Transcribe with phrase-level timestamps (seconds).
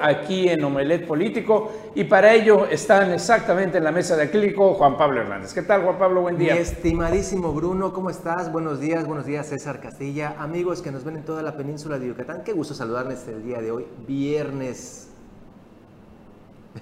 [0.00, 4.96] aquí en Omelet Político y para ello están exactamente en la mesa de acrílico Juan
[4.96, 5.52] Pablo Hernández.
[5.52, 6.22] ¿Qué tal Juan Pablo?
[6.22, 6.54] Buen día.
[6.54, 8.50] Mi estimadísimo Bruno, ¿cómo estás?
[8.50, 12.06] Buenos días, buenos días César Castilla, amigos que nos ven en toda la península de
[12.06, 12.42] Yucatán.
[12.42, 15.09] Qué gusto saludarles el día de hoy, viernes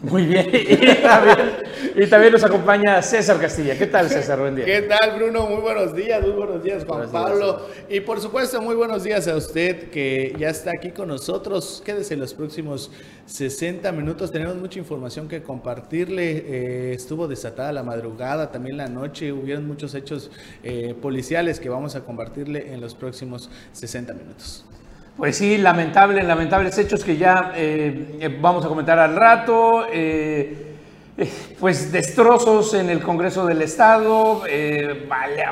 [0.02, 0.50] muy bien.
[0.52, 3.76] Y también, nos acompaña César Castilla.
[3.76, 4.38] ¿Qué tal, César?
[4.38, 4.64] Buen día.
[4.64, 5.46] ¿Qué tal, Bruno?
[5.46, 7.66] Muy buenos días, muy buenos días, Juan Pablo.
[7.88, 11.82] y por supuesto, muy buenos días a usted que ya está aquí con nosotros.
[11.84, 12.90] Quédese en los próximos
[13.26, 14.30] 60 minutos.
[14.30, 16.44] Tenemos mucha información que compartirle.
[16.46, 19.32] Eh, estuvo desatada la madrugada, también la noche.
[19.32, 20.30] Hubieron muchos hechos
[20.62, 24.64] eh, policiales que vamos a compartirle en los próximos 60 minutos.
[25.18, 29.84] Pues sí, lamentable, lamentables hechos que ya eh, eh, vamos a comentar al rato.
[29.92, 30.76] Eh,
[31.58, 34.42] pues destrozos en el Congreso del Estado,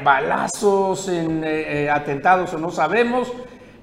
[0.04, 1.44] balazos, en,
[1.90, 3.32] atentados o no sabemos.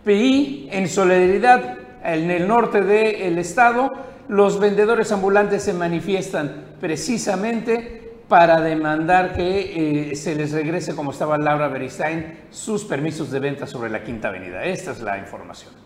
[0.07, 3.91] Y en solidaridad en el norte del estado,
[4.29, 8.02] los vendedores ambulantes se manifiestan precisamente
[8.34, 13.67] para demandar que eh, se les regrese, como estaba Laura Beristain, sus permisos de venta
[13.67, 14.64] sobre la Quinta Avenida.
[14.64, 15.83] Esta es la información.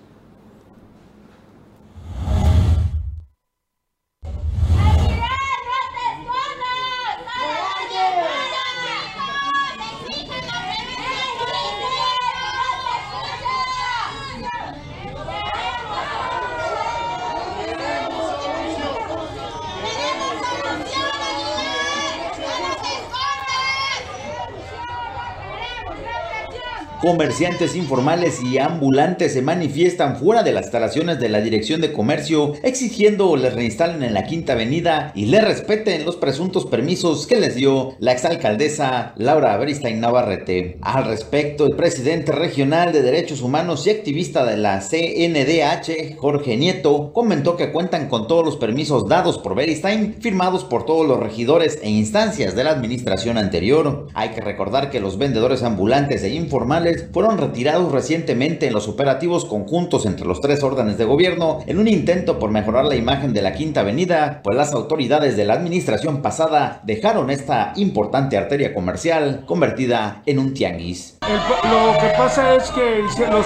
[27.02, 32.54] Comerciantes informales y ambulantes se manifiestan fuera de las instalaciones de la Dirección de Comercio
[32.64, 37.54] exigiendo les reinstalen en la Quinta Avenida y le respeten los presuntos permisos que les
[37.54, 40.80] dio la exalcaldesa Laura Beristain Navarrete.
[40.82, 47.14] Al respecto, el presidente regional de Derechos Humanos y activista de la CNDH, Jorge Nieto,
[47.14, 51.78] comentó que cuentan con todos los permisos dados por Beristain, firmados por todos los regidores
[51.84, 54.08] e instancias de la administración anterior.
[54.16, 59.46] Hay que recordar que los vendedores ambulantes e informales fueron retirados recientemente en los operativos
[59.46, 63.42] conjuntos entre los tres órdenes de gobierno en un intento por mejorar la imagen de
[63.42, 69.44] la Quinta Avenida, pues las autoridades de la administración pasada dejaron esta importante arteria comercial
[69.46, 71.18] convertida en un tianguis.
[71.22, 73.46] lo que pasa es que los,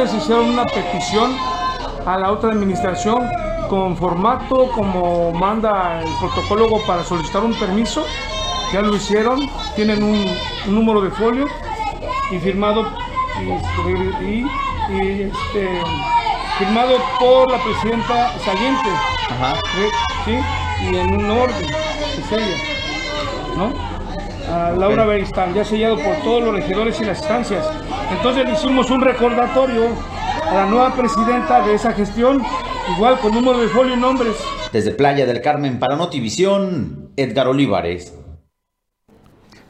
[0.00, 1.32] los hicieron una petición
[2.06, 3.28] a la otra administración
[3.68, 8.04] con formato como manda el protocolo para solicitar un permiso.
[8.72, 9.40] Ya lo hicieron,
[9.76, 10.26] tienen un,
[10.66, 11.46] un número de folio
[12.32, 12.86] y firmado
[13.40, 15.68] y, este,
[16.58, 18.88] firmado por la presidenta saliente.
[20.24, 20.38] ¿sí?
[20.90, 21.68] Y en un orden,
[22.18, 22.56] es ella,
[23.56, 23.72] ¿no?
[24.52, 27.64] A Laura Beristán, ya sellado por todos los regidores y las instancias.
[28.10, 29.88] Entonces le hicimos un recordatorio
[30.48, 32.42] a la nueva presidenta de esa gestión,
[32.96, 34.36] igual con número de folio y nombres.
[34.72, 38.21] Desde Playa del Carmen para Notivisión, Edgar Olivares.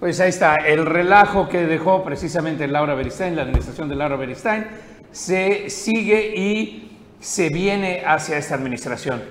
[0.02, 4.66] Pues ahí está, el relajo que dejó precisamente Laura Beristain, la administración de Laura Beristain,
[5.12, 9.22] se sigue y se viene hacia esta administración.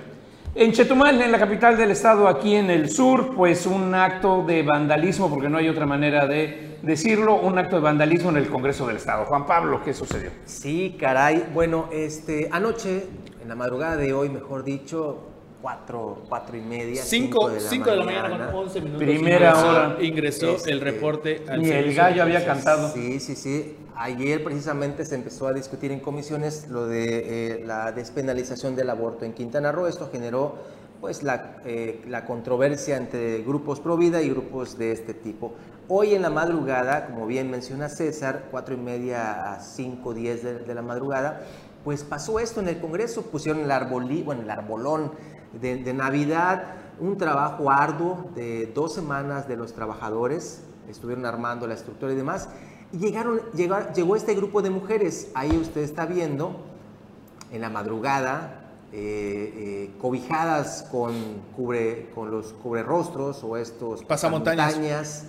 [0.54, 4.62] En Chetumal, en la capital del estado, aquí en el sur, pues un acto de
[4.62, 8.86] vandalismo, porque no hay otra manera de decirlo, un acto de vandalismo en el Congreso
[8.86, 9.26] del Estado.
[9.26, 10.30] Juan Pablo, ¿qué sucedió?
[10.46, 11.50] Sí, caray.
[11.52, 13.04] Bueno, este, anoche,
[13.42, 15.31] en la madrugada de hoy, mejor dicho,
[15.62, 17.02] cuatro, cuatro y media.
[17.02, 19.02] Cinco, de la, cinco de la mañana con 11 minutos.
[19.02, 19.96] Primera hora.
[20.02, 22.92] Ingresó el reporte al Ni el gallo había cantado.
[22.92, 23.76] Sí, sí, sí.
[23.94, 29.24] Ayer precisamente se empezó a discutir en comisiones lo de eh, la despenalización del aborto
[29.24, 29.86] en Quintana Roo.
[29.86, 30.56] Esto generó
[31.00, 35.52] pues la, eh, la controversia entre grupos pro vida y grupos de este tipo.
[35.88, 40.60] Hoy en la madrugada, como bien menciona César, cuatro y media a cinco, diez de,
[40.60, 41.42] de la madrugada,
[41.84, 45.12] pues pasó esto en el Congreso, pusieron el arbolí, bueno, el arbolón
[45.60, 46.64] de, Navidad,
[47.00, 52.48] un trabajo arduo de dos semanas de los trabajadores, estuvieron armando la estructura y demás,
[52.92, 56.56] y llegaron, llegó, este grupo de mujeres, ahí usted está viendo,
[57.50, 58.58] en la madrugada,
[58.92, 61.14] eh, eh, cobijadas con,
[61.56, 65.24] cubre, con los cubrerostros o estos pasamontañas,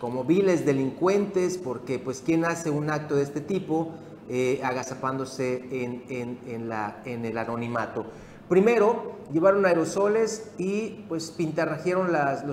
[0.00, 3.90] como viles delincuentes, porque pues quién hace un acto de este tipo
[4.32, 8.06] eh, agazapándose en, en, la, en el anonimato.
[8.50, 12.44] Primero, llevaron aerosoles y pues pintarrajearon las,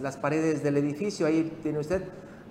[0.00, 1.28] las, paredes del edificio.
[1.28, 2.02] Ahí tiene usted.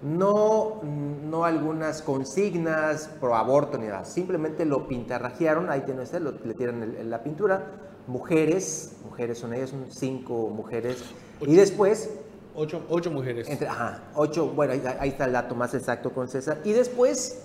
[0.01, 4.05] No, no algunas consignas pro aborto ni nada.
[4.05, 5.69] Simplemente lo pintarrajearon.
[5.69, 7.65] Ahí tiene usted, le tiran la pintura.
[8.07, 11.03] Mujeres, mujeres son ellas, son cinco mujeres.
[11.41, 12.11] y después
[12.55, 13.49] Ocho, ocho, mujeres.
[13.49, 16.61] Entre, ajá, ocho, bueno, ahí, está el dato más exacto con César.
[16.63, 17.41] Y después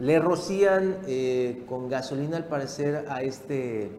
[0.00, 3.92] le rocían eh, con gasolina, al parecer, a este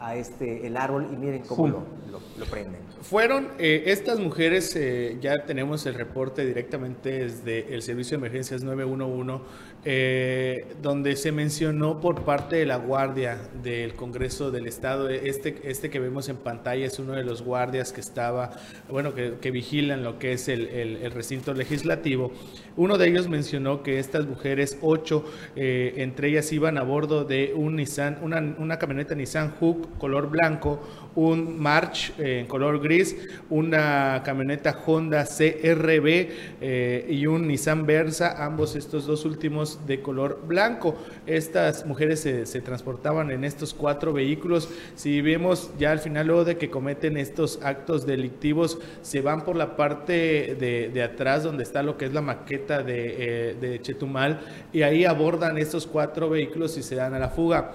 [0.00, 2.80] a este, el árbol y miren cómo lo, lo, prenden.
[3.02, 8.62] Fueron eh, estas mujeres, eh, ya tenemos el reporte directamente desde el Servicio de Emergencias
[8.62, 9.44] 911,
[9.90, 15.88] eh, donde se mencionó por parte de la Guardia del Congreso del Estado, este, este
[15.88, 18.50] que vemos en pantalla es uno de los guardias que estaba,
[18.90, 22.32] bueno, que, vigilan lo que es el, recinto legislativo.
[22.76, 25.24] Uno de ellos mencionó que estas mujeres, ocho,
[25.56, 30.82] entre ellas iban a bordo de un Nissan, una camioneta Nissan Hook color blanco,
[31.18, 33.16] un March en color gris,
[33.50, 36.28] una camioneta Honda CRB
[36.60, 40.96] eh, y un Nissan Versa, ambos estos dos últimos de color blanco.
[41.26, 44.68] Estas mujeres se, transportaban en estos cuatro vehículos.
[44.94, 49.56] Si vemos ya al final luego de que cometen estos actos delictivos, se van por
[49.56, 54.40] la parte de, atrás donde está lo que es la maqueta eh, de Chetumal
[54.72, 57.72] y ahí abordan estos cuatro vehículos y se dan a la fuga.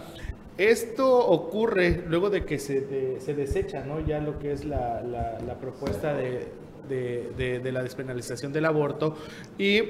[0.58, 4.06] Esto ocurre luego de que se, se desecha ¿no?
[4.06, 6.48] ya lo que es la, la, propuesta de,
[6.88, 9.16] de, de, la despenalización del aborto
[9.58, 9.82] y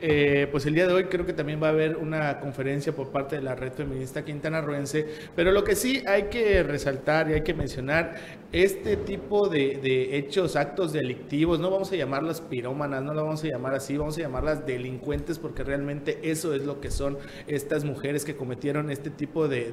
[0.00, 3.10] eh, pues el día de hoy creo que también va a haber una conferencia por
[3.10, 7.34] parte de la red feminista Quintana Ruense, pero lo que sí hay que resaltar y
[7.34, 8.14] hay que mencionar
[8.52, 13.48] este tipo de, hechos, actos delictivos, no vamos a llamarlas pirómanas, no las vamos a
[13.48, 18.24] llamar así, vamos a llamarlas delincuentes porque realmente eso es lo que son estas mujeres
[18.24, 19.72] que cometieron este tipo de,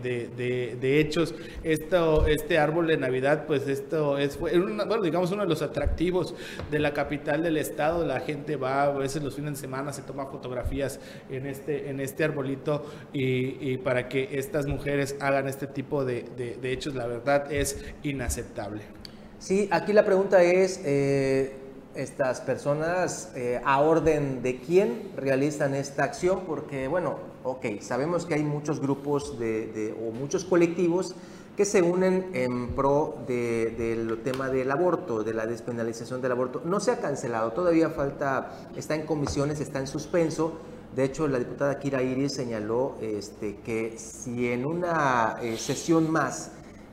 [0.82, 1.36] hechos.
[1.64, 6.34] Esto, este árbol de Navidad, pues esto es, bueno, digamos uno de los atractivos
[6.72, 10.02] de la capital del estado, la gente va a veces los fines de semana, se
[10.02, 15.68] toma toma fotografías en este, en este arbolito y, para que estas mujeres hagan este
[15.68, 18.84] tipo de, hechos, la verdad es inaceptable.
[19.40, 21.54] Sí, aquí la pregunta es, eh,
[21.96, 28.36] estas personas eh, a orden de quién realizan esta acción, porque bueno, ok, sabemos que
[28.36, 31.16] hay muchos grupos de, o muchos colectivos
[31.56, 36.62] que se unen en pro del tema del aborto, de la despenalización del aborto.
[36.66, 40.60] No se ha cancelado, todavía falta, está en comisiones, está en suspenso.
[40.96, 46.52] De hecho, la diputada Kira Iris señaló este, que si en una eh, sesión más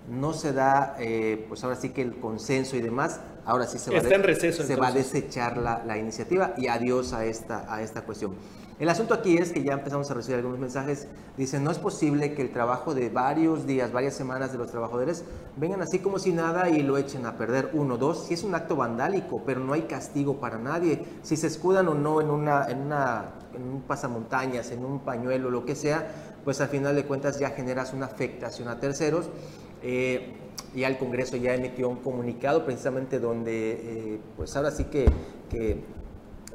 [0.08, 3.94] no se da, eh, pues ahora sí que el consenso y demás, ahora sí se
[3.94, 8.34] va, se va a desechar la, la, iniciativa y adiós a esta, a esta cuestión.
[8.78, 11.06] El asunto aquí es que ya empezamos a recibir algunos mensajes.
[11.36, 15.24] Dicen, no es posible que el trabajo de varios días, varias semanas de los trabajadores
[15.56, 17.70] vengan así como si nada y lo echen a perder.
[17.74, 21.04] Uno, dos, si es un acto vandálico, pero no hay castigo para nadie.
[21.22, 25.50] Si se escudan o no en, una, en, una, en un pasamontañas, en un pañuelo,
[25.50, 26.10] lo que sea,
[26.44, 29.28] pues al final de cuentas ya generas una afectación a terceros.
[29.82, 30.34] Eh,
[30.74, 35.06] ya el Congreso ya emitió un comunicado precisamente donde, eh, pues ahora sí que,
[35.50, 35.84] que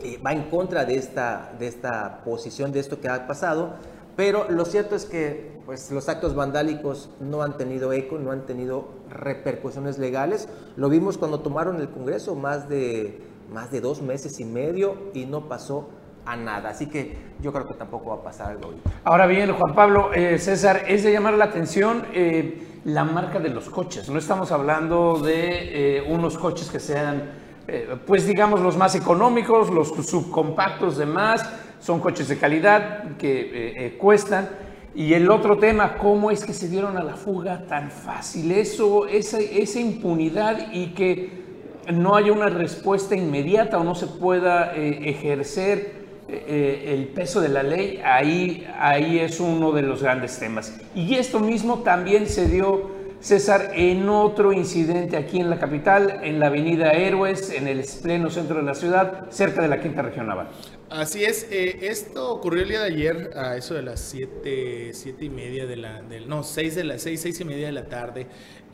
[0.02, 3.74] eh, va en contra de esta, de esta posición, de esto que ha pasado,
[4.18, 8.48] pero lo cierto es que pues, los actos vandálicos no han tenido eco, no han
[8.48, 10.50] tenido repercusiones legales.
[10.76, 13.22] Lo vimos cuando tomaron el Congreso, más de,
[13.54, 15.90] más de dos meses y medio, y no pasó
[16.26, 16.70] a nada.
[16.70, 18.90] Así que yo creo que tampoco va a pasar algo ahorita.
[19.04, 23.50] Ahora bien, Juan Pablo, eh, César, es de llamar la atención eh, la marca de
[23.50, 24.10] los coches.
[24.10, 29.90] No estamos hablando de unos coches que sean eh, pues digamos los más económicos, los
[29.90, 31.46] subcompactos demás,
[31.82, 34.48] son coches de calidad que eh, eh, cuestan.
[34.96, 38.52] Y el otro tema, ¿cómo es que se dieron a la fuga tan fácil?
[38.52, 41.46] Eso, esa, esa impunidad y que
[41.94, 48.02] no haya una respuesta inmediata o no se pueda ejercer el peso de la ley,
[48.04, 50.76] ahí, ahí es uno de los grandes temas.
[50.96, 56.40] Y esto mismo también se dio César, en otro incidente aquí en la capital, en
[56.40, 60.28] la avenida Héroes, en el pleno centro de la ciudad, cerca de la quinta región
[60.28, 60.50] naval.
[60.90, 65.26] Así es, eh, esto ocurrió el día de ayer, a eso de las siete, siete
[65.26, 68.28] y media de la, no, seis de las seis, seis y media de la tarde.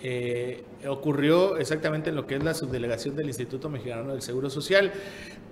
[0.05, 4.91] Eh, ocurrió exactamente en lo que es la subdelegación del Instituto Mexicano del Seguro Social.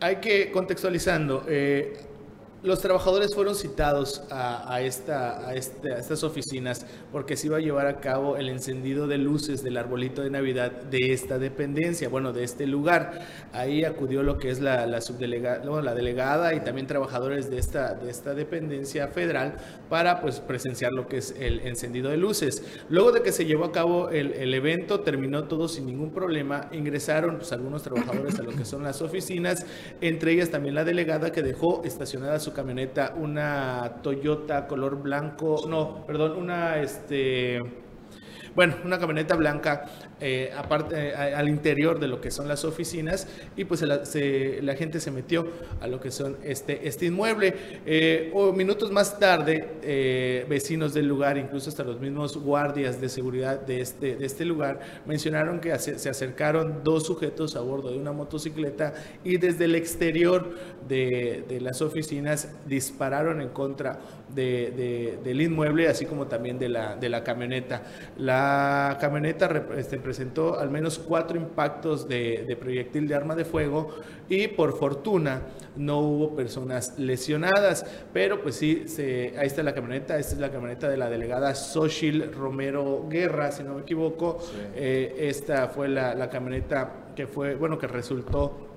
[0.02, 1.94] Hay que, contextualizando, eh,
[2.63, 4.22] los trabajadores fueron citados
[4.80, 9.63] este, a, estas oficinas porque se iba a llevar a cabo el encendido de luces
[9.63, 13.27] del arbolito de Navidad de esta dependencia, bueno, de este lugar.
[13.51, 17.96] Ahí acudió lo que es la, la subdelegada, la delegada y también trabajadores de esta,
[17.96, 19.56] de esta dependencia federal
[19.89, 22.63] para pues presenciar lo que es el encendido de luces.
[22.89, 26.70] Luego de que se llevó a cabo el, el evento, terminó todo sin ningún problema.
[26.72, 29.65] Ingresaron pues, algunos trabajadores a lo que son las oficinas,
[30.00, 36.05] entre ellas también la delegada que dejó estacionada su camioneta una Toyota color blanco, no,
[36.05, 37.60] perdón, una este
[38.55, 39.86] bueno, una camioneta blanca
[40.22, 45.12] eh, aparte, al interior de lo que son las oficinas y pues la, gente se
[45.12, 45.48] metió
[45.82, 48.32] a lo que son este, este inmueble.
[48.34, 53.82] o minutos más tarde, vecinos del lugar, incluso hasta los mismos guardias de seguridad de
[53.82, 58.94] este, de este lugar, mencionaron que se acercaron dos sujetos a bordo de una motocicleta
[59.24, 60.56] y desde el exterior
[60.88, 64.00] de, de las oficinas dispararon en contra
[64.34, 67.84] de, del inmueble, así como también de la, de la camioneta.
[68.18, 73.90] La camioneta este, presentó al menos cuatro impactos de, de, proyectil de arma de fuego
[74.30, 75.42] y por fortuna
[75.76, 80.52] no hubo personas lesionadas, pero pues sí, se, ahí está la camioneta, esta es la
[80.52, 84.40] camioneta de la delegada Xochil Romero Guerra, si no me equivoco.
[84.76, 88.71] Eh, esta fue la, la camioneta que fue, bueno, que resultó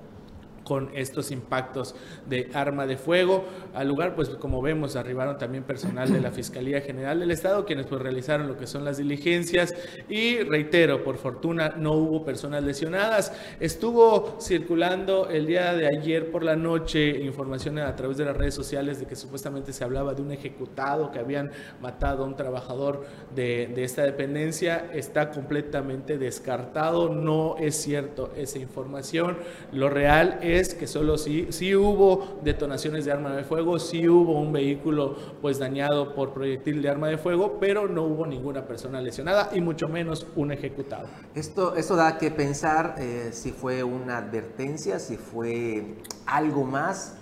[0.64, 1.94] con estos impactos
[2.26, 3.44] de arma de fuego.
[3.75, 7.87] Al lugar, pues como vemos, arribaron también personal de la Fiscalía General del Estado, quienes
[7.87, 9.75] pues realizaron lo que son las diligencias
[10.09, 13.33] y reitero, por fortuna no hubo personas lesionadas.
[13.61, 18.54] Estuvo circulando el día de ayer por la noche información a través de las redes
[18.54, 23.04] sociales de que supuestamente se hablaba de un ejecutado que habían matado a un trabajador
[23.35, 24.90] de, de esta dependencia.
[24.92, 29.37] Está completamente descartado, no es cierto esa información.
[29.73, 34.08] Lo real es es que solo sí, sí hubo detonaciones de arma de fuego, sí
[34.08, 38.66] hubo un vehículo pues dañado por proyectil de arma de fuego, pero no hubo ninguna
[38.66, 41.08] persona lesionada y mucho menos un ejecutado.
[41.34, 45.96] Esto, esto da que pensar eh, si fue una advertencia, si fue
[46.26, 47.16] algo más,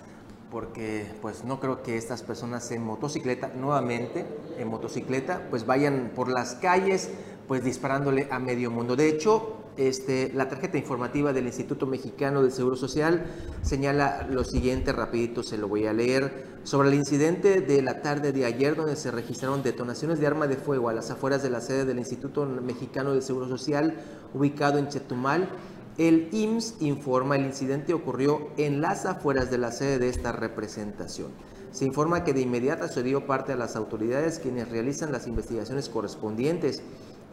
[0.51, 4.25] porque pues no creo que estas personas en motocicleta, nuevamente
[4.59, 7.09] en motocicleta, pues vayan por las calles
[7.47, 8.95] pues disparándole a medio mundo.
[8.95, 13.25] De hecho, este, la tarjeta informativa del Instituto Mexicano del Seguro Social
[13.61, 18.31] señala lo siguiente, rapidito se lo voy a leer, sobre el incidente de la tarde
[18.31, 21.61] de ayer donde se registraron detonaciones de arma de fuego a las afueras de la
[21.61, 23.95] sede del Instituto Mexicano del Seguro Social
[24.33, 25.49] ubicado en Chetumal.
[25.97, 31.31] El IMSS informa el incidente ocurrió en las afueras de la sede de esta representación.
[31.73, 35.89] Se informa que de inmediato se dio parte a las autoridades quienes realizan las investigaciones
[35.89, 36.83] correspondientes.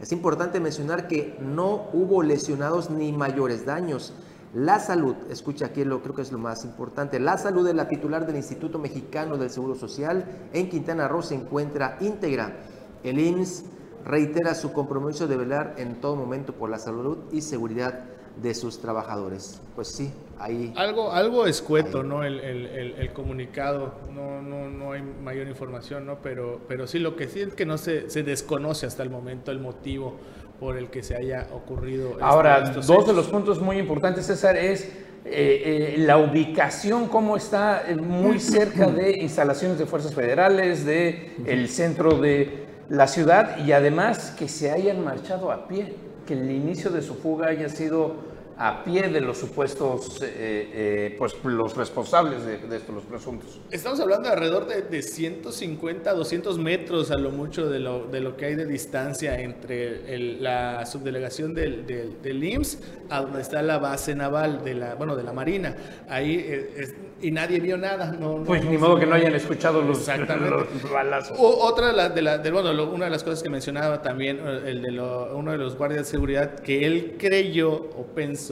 [0.01, 4.13] Es importante mencionar que no hubo lesionados ni mayores daños.
[4.55, 7.87] La salud, escucha aquí lo creo que es lo más importante, la salud de la
[7.87, 12.63] titular del Instituto Mexicano del Seguro Social en Quintana Roo se encuentra íntegra.
[13.03, 13.65] El IMSS
[14.03, 18.03] reitera su compromiso de velar en todo momento por la salud y seguridad
[18.41, 19.61] de sus trabajadores.
[19.75, 20.73] Pues sí, ahí.
[20.75, 22.23] Algo, algo escueto, ¿no?
[22.23, 26.19] El, el, comunicado, no, no, no hay mayor información, ¿no?
[26.21, 29.51] Pero, pero sí, lo que sí es que no se, se desconoce hasta el momento
[29.51, 30.15] el motivo
[30.59, 32.17] por el que se haya ocurrido.
[32.21, 34.85] Ahora, dos de los puntos muy importantes, César, es
[35.23, 41.31] eh, eh, la ubicación, cómo está eh, muy cerca de instalaciones de fuerzas federales, de
[41.45, 45.93] el centro de la ciudad y además que se hayan marchado a pie
[46.27, 51.15] que el inicio de su fuga haya sido a pie de los supuestos, eh, eh,
[51.17, 53.59] pues los responsables de, estos, los presuntos.
[53.71, 58.37] Estamos hablando de alrededor de, 150, 200 metros a lo mucho de lo, de lo
[58.37, 62.79] que hay de distancia entre la subdelegación del, del, IMSS
[63.09, 65.75] a donde está la base naval de la, bueno, de la Marina.
[66.07, 68.11] Ahí eh, y nadie vio nada.
[68.11, 70.05] No, pues ni modo que no hayan escuchado los,
[70.91, 71.37] balazos.
[71.39, 75.51] otra de, la, de, bueno, una de las cosas que mencionaba también el de uno
[75.51, 78.50] de los guardias de seguridad que él creyó o pensó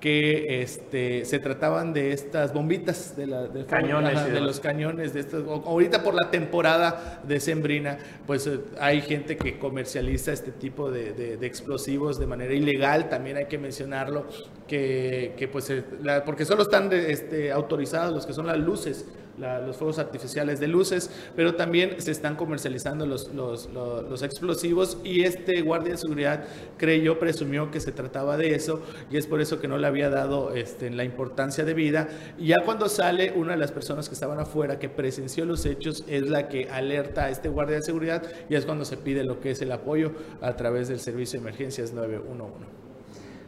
[0.00, 5.44] que este, se trataban de estas bombitas de, la, cañones, de, los cañones de estos
[5.48, 11.38] ahorita por la temporada de sembrina pues eh, hay gente que comercializa este tipo de,
[11.40, 14.26] explosivos de manera ilegal también hay que mencionarlo
[14.68, 15.82] que, que pues eh,
[16.26, 19.06] porque solo están este, autorizados los que son las luces
[19.38, 25.24] los fuegos artificiales de luces, pero también se están comercializando los, los, los, explosivos y
[25.24, 26.44] este guardia de seguridad
[26.78, 30.10] creyó, presumió que se trataba de eso y es por eso que no le había
[30.10, 32.08] dado este, la importancia de vida.
[32.38, 36.04] Y ya cuando sale una de las personas que estaban afuera, que presenció los hechos,
[36.08, 39.40] es la que alerta a este guardia de seguridad y es cuando se pide lo
[39.40, 42.66] que es el apoyo a través del servicio de emergencias 911.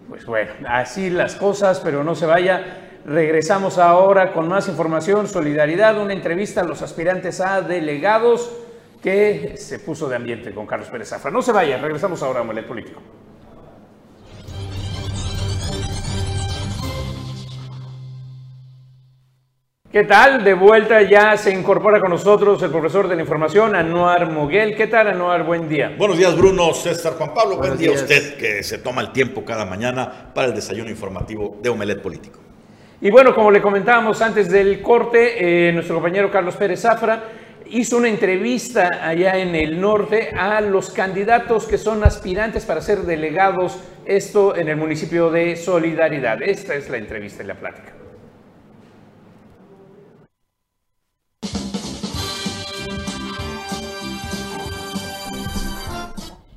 [0.08, 2.87] Pues bueno, así las cosas, pero no se vaya.
[3.04, 8.50] Regresamos ahora con más información, solidaridad, una entrevista a los aspirantes a delegados
[9.02, 11.30] que se puso de ambiente con Carlos Pérez Zafra.
[11.30, 13.00] No se vaya, regresamos ahora a Molet Político.
[19.90, 20.44] ¿Qué tal?
[20.44, 24.76] De vuelta ya se incorpora con nosotros el profesor de la información, Anuar Moguel.
[24.76, 25.44] ¿Qué tal, Anuar?
[25.44, 25.94] Buen día.
[25.96, 27.56] Buenos días, Bruno, César, Juan Pablo.
[27.56, 31.56] Buen día a usted que se toma el tiempo cada mañana para el desayuno informativo
[31.62, 32.47] de Omelet Político.
[33.00, 37.22] Y bueno, como le comentábamos antes del corte, eh, nuestro compañero Carlos Pérez Zafra
[37.70, 43.02] hizo una entrevista allá en el norte a los candidatos que son aspirantes para ser
[43.02, 46.42] delegados, esto en el municipio de Solidaridad.
[46.42, 47.97] Esta es la entrevista y la plática.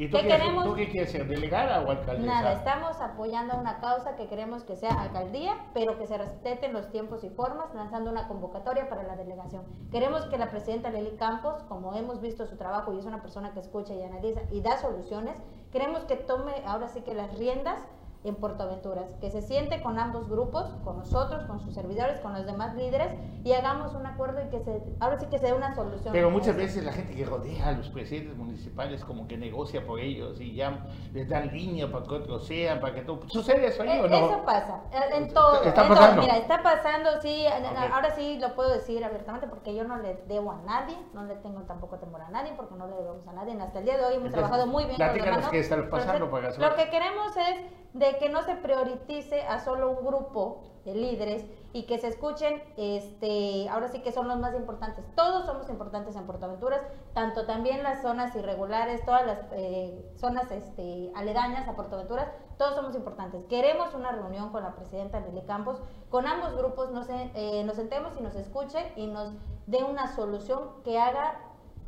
[0.02, 0.66] ¿Y tú ¿Qué qué, queremos?
[0.66, 1.28] tú qué quieres ser?
[1.28, 2.26] ¿Delegada o alcaldesa?
[2.26, 6.90] Nada, estamos apoyando una causa que queremos que sea alcaldía, pero que se respeten los
[6.90, 9.64] tiempos y formas, lanzando una convocatoria para la delegación.
[9.92, 13.54] Queremos que la presidenta Lely Campos, como hemos visto su trabajo y es una persona
[13.54, 15.38] que escucha y analiza y da soluciones,
[15.72, 17.80] queremos que tome ahora sí que las riendas
[18.24, 22.34] en Puerto Aventuras, que se siente con ambos grupos, con nosotros, con sus servidores, con
[22.34, 23.10] los demás líderes
[23.44, 26.14] y hagamos un acuerdo y que se, ahora sí que se dé una solución.
[26.14, 30.00] Pero muchas veces la gente que rodea a los presidentes municipales como que negocia por
[30.00, 33.22] ellos y ya les dan línea para que otros sean, para que todo...
[33.28, 34.16] ¿Sucede eso ahí Eh, o no?
[34.16, 35.64] Eso pasa, eh, en todo.
[35.64, 35.98] Está en todo.
[35.98, 36.22] pasando.
[36.22, 37.92] Mira, está pasando, sí, en- en- Ok.
[37.94, 41.36] ahora sí lo puedo decir abiertamente porque yo no le debo a nadie, no le
[41.38, 43.60] tengo tampoco temor a nadie porque no le debemos a nadie.
[43.60, 45.08] Hasta el día de hoy hemos Entonces, trabajado muy bien con
[45.42, 46.70] los qué está pasando Entonces, para.
[46.70, 51.46] Lo que queremos es de que no se prioritice a solo un grupo de líderes
[51.74, 55.06] y que se escuchen, este, ahora sí que son los más importantes.
[55.16, 56.82] Todos somos importantes en Puerto Aventuras,
[57.14, 62.28] tanto también las zonas irregulares, todas las eh, zonas este, aledañas a Puerto Aventuras,
[62.58, 63.46] todos somos importantes.
[63.46, 68.14] Queremos una reunión con la presidenta Lili Campos, con ambos grupos nos, eh, nos sentemos
[68.20, 69.34] y nos escuche y nos
[69.68, 71.40] dé una solución que haga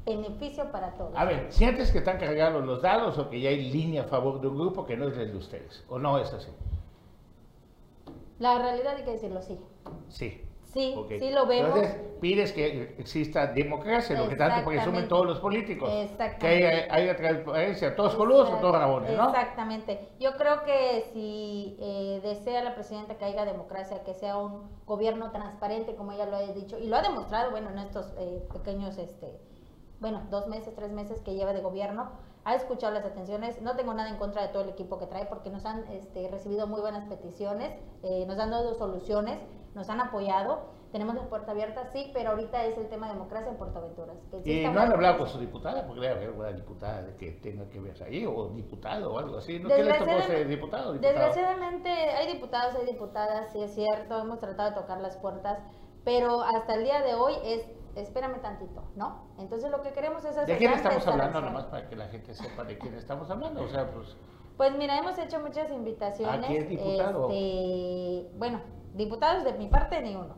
[0.05, 1.13] beneficio para todos.
[1.15, 4.41] A ver, ¿sientes que están cargados los dados o que ya hay línea a favor
[4.41, 5.83] de un grupo que no es el de ustedes?
[5.89, 6.49] ¿O no es así?
[8.39, 9.59] La realidad hay que decirlo, sí.
[10.09, 10.41] Sí.
[10.73, 11.11] Sí, Ok.
[11.19, 11.75] sí lo vemos.
[11.75, 15.87] Entonces, pides que exista democracia, lo que tanto presumen todos los políticos.
[15.87, 16.67] Que Exactamente.
[16.67, 19.27] haya, haya transparencia, todos coludos o todos rabones, ¿no?
[19.29, 19.99] Exactamente.
[20.19, 25.29] Yo creo que si eh, desea la presidenta que haya democracia, que sea un gobierno
[25.31, 28.97] transparente, como ella lo ha dicho, y lo ha demostrado, bueno, en estos eh, pequeños,
[28.97, 29.27] este,
[30.03, 32.11] bueno, dos meses, tres meses que lleva de gobierno,
[32.43, 33.61] ha escuchado las atenciones.
[33.61, 36.27] No tengo nada en contra de todo el equipo que trae, porque nos han este,
[36.29, 39.39] recibido muy buenas peticiones, eh, nos han dado soluciones,
[39.73, 40.73] nos han apoyado.
[40.91, 44.17] Tenemos la puerta abierta, sí, pero ahorita es el tema de democracia en Puerto Aventuras.
[44.29, 47.15] que Y exista no han una- hablado con su diputada, porque debe haber alguna diputada
[47.17, 49.57] que tenga que ver ahí, o diputado o algo así.
[49.57, 49.69] ¿No?
[49.69, 51.13] ¿Qué les tocó ser diputado o diputada?
[51.13, 55.59] Desgraciadamente hay diputados, hay diputadas, sí es cierto, hemos tratado de tocar las puertas,
[56.03, 59.23] pero hasta el día de hoy es, espérame tantito, ¿no?
[59.37, 61.41] Entonces lo que queremos es hacer ¿De quién estamos hablando?
[61.41, 63.63] Nomás para que la gente sepa de quién estamos hablando.
[63.63, 64.15] O sea, pues,
[64.57, 66.45] Pues mira, hemos hecho muchas invitaciones.
[66.45, 67.29] ¿A qué diputado?
[67.29, 68.61] este, bueno,
[68.93, 70.35] diputados de mi parte ni uno,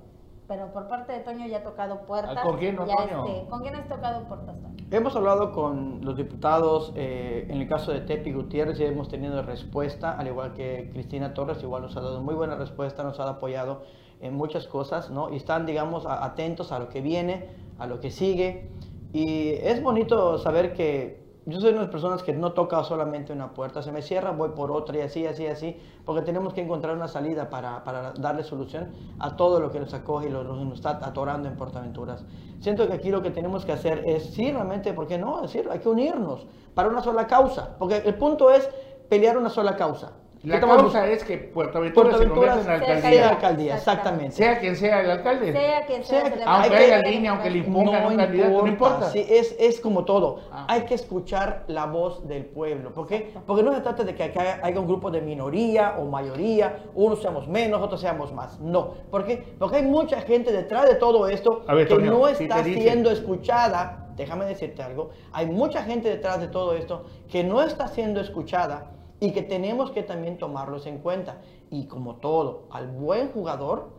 [0.48, 2.44] pero por parte de Toño ya ha tocado puertas.
[2.44, 3.26] ¿con quién no, ya, Toño?
[3.26, 4.76] este, ¿Con quién has tocado puertas, Toño?
[4.92, 9.42] Hemos hablado con los diputados, eh, en el caso de Tepi Gutiérrez, y hemos tenido
[9.42, 13.28] respuesta, al igual que Cristina Torres, igual nos ha dado muy buena respuesta, nos ha
[13.28, 13.84] apoyado
[14.26, 15.32] en muchas cosas, ¿no?
[15.32, 18.70] Y están, digamos, atentos a lo que viene, a lo que sigue.
[19.14, 23.32] Y es bonito saber que yo soy una de las personas que no toca solamente
[23.32, 26.62] una puerta, se me cierra, voy por otra y así, así, así, porque tenemos que
[26.62, 30.44] encontrar una salida para, para darle solución a todo lo que nos acoge y lo,
[30.44, 32.26] nos está atorando en Portaventuras.
[32.62, 35.40] Siento que aquí lo que tenemos que hacer es, sí, realmente, ¿por qué no?
[35.42, 38.68] decir, hay que unirnos para una sola causa, porque el punto es
[39.08, 40.14] pelear una sola causa.
[40.46, 43.12] La ¿Qué estamos causa es que Puerto Aventura Puerto se convierta en alcaldía.
[43.12, 44.32] sea alcaldía, exactamente.
[44.36, 45.52] Sea quien sea el alcalde.
[45.52, 49.10] Sea quien sea, Sea- aunque haya línea, aunque le impongan un candidato, no importa.
[49.10, 50.42] Sí, es, es como todo.
[50.52, 50.68] Ah.
[50.70, 52.94] Hay que escuchar la voz del pueblo.
[52.94, 53.34] ¿Por qué?
[53.48, 57.22] Porque no se trata de que acá haya un grupo de minoría o mayoría, unos
[57.22, 58.60] seamos menos, otros seamos más.
[58.60, 58.94] No.
[59.10, 59.56] ¿Por qué?
[59.58, 64.10] Porque hay mucha gente detrás de todo esto ver, que Toño, no está siendo escuchada.
[64.16, 65.10] Déjame decirte algo.
[65.34, 69.92] Hay mucha gente detrás de todo esto que no está siendo escuchada y que tenemos
[69.92, 71.42] que también tomarlos en cuenta.
[71.70, 73.90] Y como todo, al buen jugador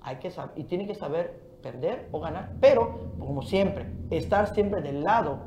[0.00, 4.80] hay que saber, y tiene que saber perder o ganar, pero como siempre, estar siempre
[4.82, 5.38] del lado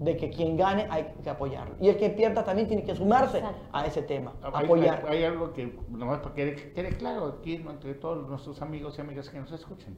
[0.00, 1.74] de que quien gane hay que apoyarlo.
[1.80, 3.60] Y el que pierda también tiene que sumarse Exacto.
[3.72, 5.04] a ese tema, Hay, apoyar.
[5.06, 9.02] hay- hay algo que, nomás para que quede, claro aquí entre todos nuestros amigos y
[9.02, 9.96] amigas que nos escuchen.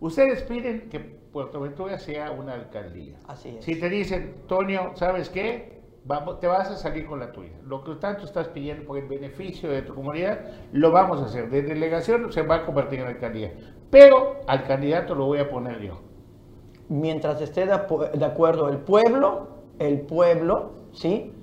[0.00, 3.16] Ustedes piden que Puerto Ventura sea una alcaldía.
[3.26, 3.64] Así es.
[3.64, 5.77] Si te dicen, Tonio, ¿sabes qué?
[6.08, 7.52] Vamos, te vas a salir con la tuya.
[7.66, 10.40] Lo que tanto estás pidiendo por el beneficio de tu comunidad,
[10.72, 11.50] lo vamos a hacer.
[11.50, 13.52] De delegación se va a convertir en alcaldía.
[13.90, 16.00] Pero al candidato lo voy a poner yo.
[16.88, 17.74] Mientras esté de,
[18.24, 21.34] acuerdo el pueblo, el pueblo, ¿sí?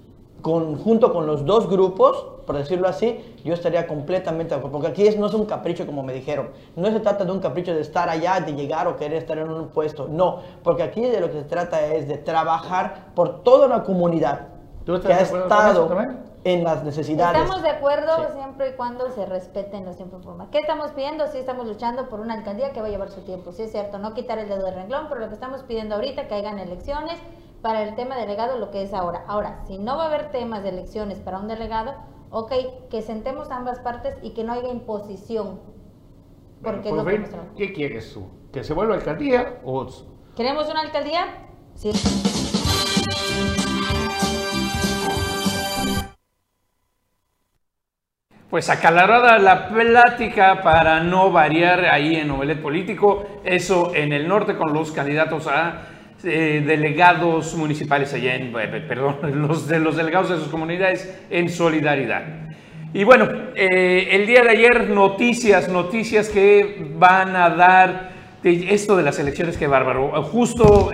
[0.42, 4.80] Con, junto con los dos grupos, por decirlo así, yo estaría completamente de acuerdo.
[4.80, 6.50] Porque aquí es, no es un capricho como me dijeron.
[6.76, 9.48] No se trata de un capricho de estar allá, de llegar o querer estar en
[9.48, 10.08] un puesto.
[10.08, 14.55] No, porque aquí de lo que se trata es de trabajar por toda una comunidad
[14.86, 15.98] ¿Tú estás que ha estado...
[16.44, 17.42] en las necesidades.
[17.42, 18.34] Estamos de acuerdo Sí.
[18.36, 20.24] siempre y cuando se respeten los tiempos.
[20.52, 21.28] ¿Qué estamos pidiendo?
[21.28, 23.98] Sí estamos luchando por una alcaldía que va a llevar su tiempo, sí es cierto,
[23.98, 27.20] no quitar el dedo del renglón, pero lo que estamos pidiendo ahorita que hagan elecciones
[27.64, 29.24] para el tema delegado, lo que es ahora.
[29.28, 31.96] Ahora, si no va a haber temas de elecciones para un delegado,
[32.30, 32.52] ok,
[32.92, 35.60] que sentemos ambas partes y que no haya imposición.
[36.62, 37.56] Porque Bueno, es lo pues, que ven, hemos hablado.
[37.56, 38.28] ¿Qué quieres tú?
[38.54, 39.88] ¿Que se vuelva alcaldía o
[40.36, 41.26] ¿Queremos una alcaldía?
[41.74, 41.92] Sí.
[48.50, 54.56] Pues acalorada la plática para no variar ahí en Omelet Político, eso en el norte
[54.56, 55.82] con los candidatos a
[56.24, 61.50] eh, delegados municipales allá en, eh, perdón, los de los delegados de sus comunidades en
[61.50, 62.24] solidaridad.
[62.94, 68.12] Y bueno, eh, el día de ayer noticias, noticias que van a dar
[68.44, 70.22] de esto de las elecciones, que bárbaro.
[70.22, 70.92] Justo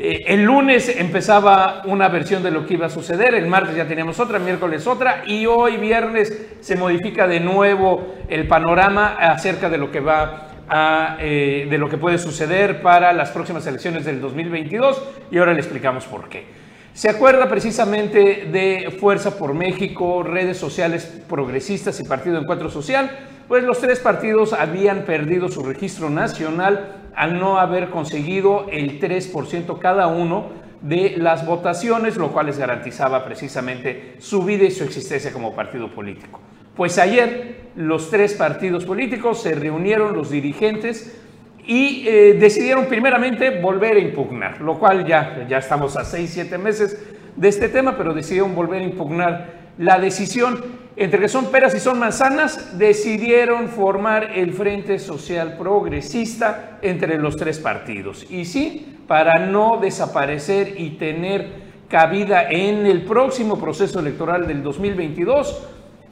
[0.00, 4.20] el lunes empezaba una versión de lo que iba a suceder, el martes ya teníamos
[4.20, 9.90] otra, miércoles otra, y hoy viernes se modifica de nuevo el panorama acerca de lo
[9.90, 15.02] que va a, eh, de lo que puede suceder para las próximas elecciones del 2022,
[15.32, 16.44] y ahora le explicamos por qué.
[16.92, 23.10] Se acuerda precisamente de Fuerza por México, redes sociales progresistas y Partido Encuentro Social,
[23.48, 29.78] pues los tres partidos habían perdido su registro nacional al no haber conseguido el 3%
[29.78, 30.50] cada uno
[30.82, 35.90] de las votaciones, lo cual les garantizaba precisamente su vida y su existencia como partido
[35.90, 36.40] político.
[36.76, 41.18] Pues ayer los tres partidos políticos se reunieron, los dirigentes,
[41.66, 46.56] y eh, decidieron primeramente volver a impugnar, lo cual ya, ya estamos a 6, 7
[46.58, 50.88] meses de este tema, pero decidieron volver a impugnar la decisión.
[50.96, 57.36] Entre que son peras y son manzanas, decidieron formar el Frente Social Progresista entre los
[57.36, 58.26] tres partidos.
[58.28, 65.68] Y sí, para no desaparecer y tener cabida en el próximo proceso electoral del 2022,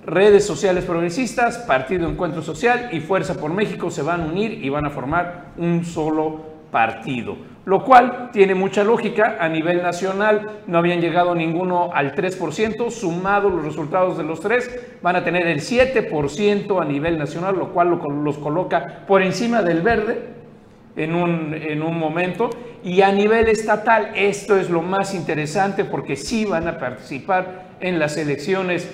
[0.07, 4.69] redes sociales progresistas, Partido Encuentro Social y Fuerza por México se van a unir y
[4.69, 7.37] van a formar un solo partido.
[7.67, 9.37] Lo cual tiene mucha lógica.
[9.41, 12.91] A nivel nacional no habían llegado ninguno al 3%.
[12.91, 14.71] Sumado los resultados de los tres,
[15.03, 19.63] van a tener el 7% a nivel nacional, lo cual lo- los coloca por encima
[19.63, 20.29] del verde
[20.97, 22.51] en un, en un momento.
[22.85, 27.99] Y a nivel estatal, esto es lo más interesante porque sí van a participar en
[27.99, 28.89] las elecciones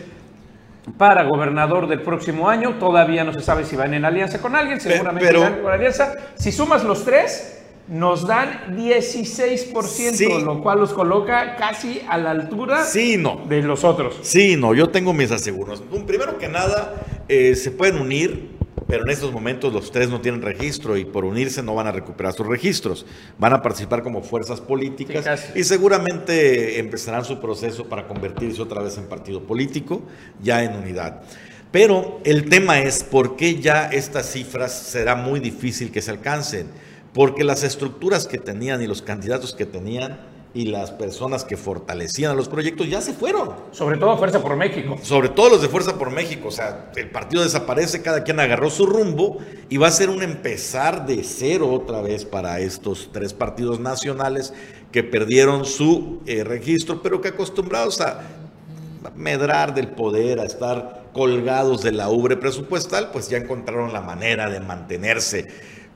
[0.97, 2.77] para gobernador del próximo año.
[2.81, 6.15] Todavía no se sabe si van en alianza con alguien, seguramente pero- irán con alianza.
[6.37, 7.59] Si sumas los tres,
[7.92, 10.26] nos dan 16%, Sí.
[10.44, 13.42] lo cual los coloca casi a la altura Sí, no.
[13.48, 14.16] de los otros.
[14.22, 15.83] Sí, no, yo tengo mis aseguros.
[16.07, 16.94] Primero que nada,
[17.28, 18.48] eh, se pueden unir,
[18.88, 21.92] pero en estos momentos los tres no tienen registro y por unirse no van a
[21.92, 23.05] recuperar sus registros.
[23.38, 28.83] Van a participar como fuerzas políticas Sí, y seguramente empezarán su proceso para convertirse otra
[28.83, 30.02] vez en partido político,
[30.42, 31.20] ya en unidad.
[31.70, 36.66] Pero el tema es por qué ya estas cifras será muy difícil que se alcancen.
[37.12, 40.18] Porque las estructuras que tenían y los candidatos que tenían
[40.55, 44.57] y las personas que fortalecían a los proyectos ya se fueron Sobre todo Fuerza por
[44.57, 44.98] México.
[45.03, 48.68] sobre todo los de Fuerza por México, o sea, el partido desaparece, cada quien agarró
[48.68, 49.38] su rumbo
[49.70, 54.53] y va a ser un empezar de cero otra vez para estos tres partidos nacionales
[54.90, 58.20] que perdieron su eh, registro, pero que acostumbrados a
[59.16, 64.51] medrar del poder, a estar colgados de la ubre presupuestal, pues ya encontraron la manera
[64.51, 65.48] de mantenerse.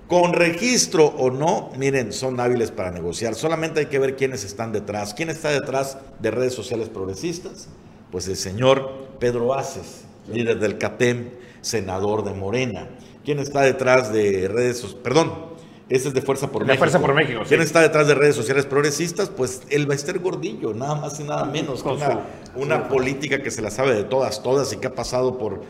[0.08, 3.34] Con registro o no, miren, son hábiles para negociar.
[3.34, 5.14] Solamente hay que ver quiénes están detrás.
[5.14, 7.68] ¿Quién está detrás de redes sociales progresistas?
[8.12, 12.88] Pues el señor Pedro Aces, líder del CATEM, senador de Morena.
[13.24, 15.02] ¿Quién está detrás de redes sociales?
[15.02, 15.32] Perdón,
[15.88, 16.78] ese es de Fuerza por De México.
[16.82, 17.66] Fuerza por México, ¿Quién sí.
[17.66, 19.28] está detrás de redes sociales progresistas?
[19.28, 21.82] Pues el Bester Gordillo, nada más y nada menos.
[21.82, 22.12] Con una,
[22.54, 25.62] su- una política que se la sabe de todas, todas y que ha pasado por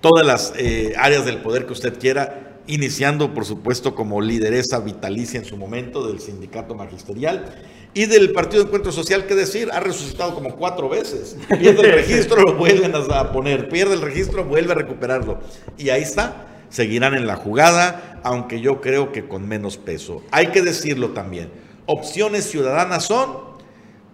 [0.00, 5.38] todas las eh, áreas del poder que usted quiera, iniciando por supuesto como lideresa vitalicia
[5.38, 7.54] en su momento del sindicato magisterial
[7.92, 11.36] y del Partido de Encuentro Social, que decir, ha resucitado como cuatro veces.
[11.48, 15.40] Pierde el registro, lo vuelven a poner, pierde el registro, vuelve a recuperarlo.
[15.76, 20.22] Y ahí está, seguirán en la jugada, aunque yo creo que con menos peso.
[20.30, 21.50] Hay que decirlo también,
[21.86, 23.50] opciones ciudadanas son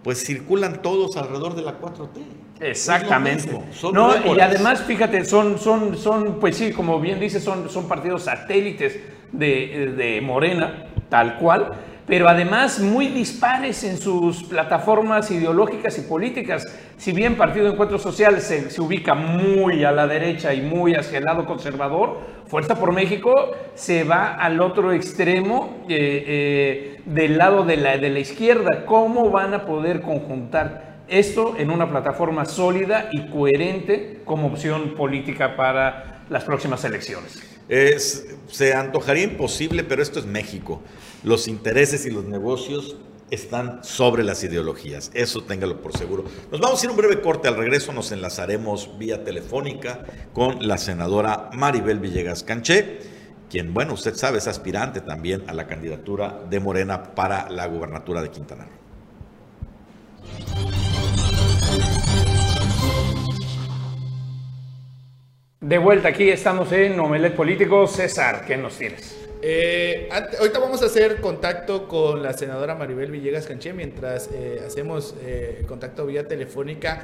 [0.07, 2.21] pues circulan todos alrededor de la 4T.
[2.59, 3.51] Exactamente.
[3.51, 7.87] Mismo, No, y además, fíjate, son, son, son, pues sí, como bien dice, son, son
[7.87, 8.99] partidos satélites
[9.31, 11.71] de, de Morena, tal cual,
[12.07, 16.63] pero además muy dispares en sus plataformas ideológicas y políticas.
[16.95, 20.95] Si bien Partido de Encuentro Social se, se ubica muy a la derecha y muy
[20.95, 27.37] hacia el lado conservador, Fuerza por México se va al otro extremo eh, eh, del
[27.37, 28.85] lado de la, de la izquierda.
[28.85, 35.55] ¿Cómo van a poder conjuntar esto en una plataforma sólida y coherente como opción política
[35.55, 37.39] para las próximas elecciones.
[38.47, 40.81] se antojaría imposible, pero esto es México.
[41.23, 42.97] Los intereses y los negocios
[43.29, 45.11] están sobre las ideologías.
[45.13, 46.23] Eso téngalo por seguro.
[46.51, 47.47] Nos vamos a ir un breve corte.
[47.47, 52.99] Al regreso nos enlazaremos vía telefónica con la senadora Maribel Villegas Canché,
[53.49, 58.21] quien, bueno, usted sabe, es aspirante también a la candidatura de Morena para la gubernatura
[58.21, 58.77] de Quintana Roo.
[65.59, 67.87] De vuelta aquí estamos en Omelet Político.
[67.87, 69.17] César, ¿qué nos tienes?
[69.41, 75.15] Eh, ahorita vamos a hacer contacto con la senadora Maribel Villegas Canché mientras eh, hacemos
[75.23, 77.03] eh, contacto vía telefónica.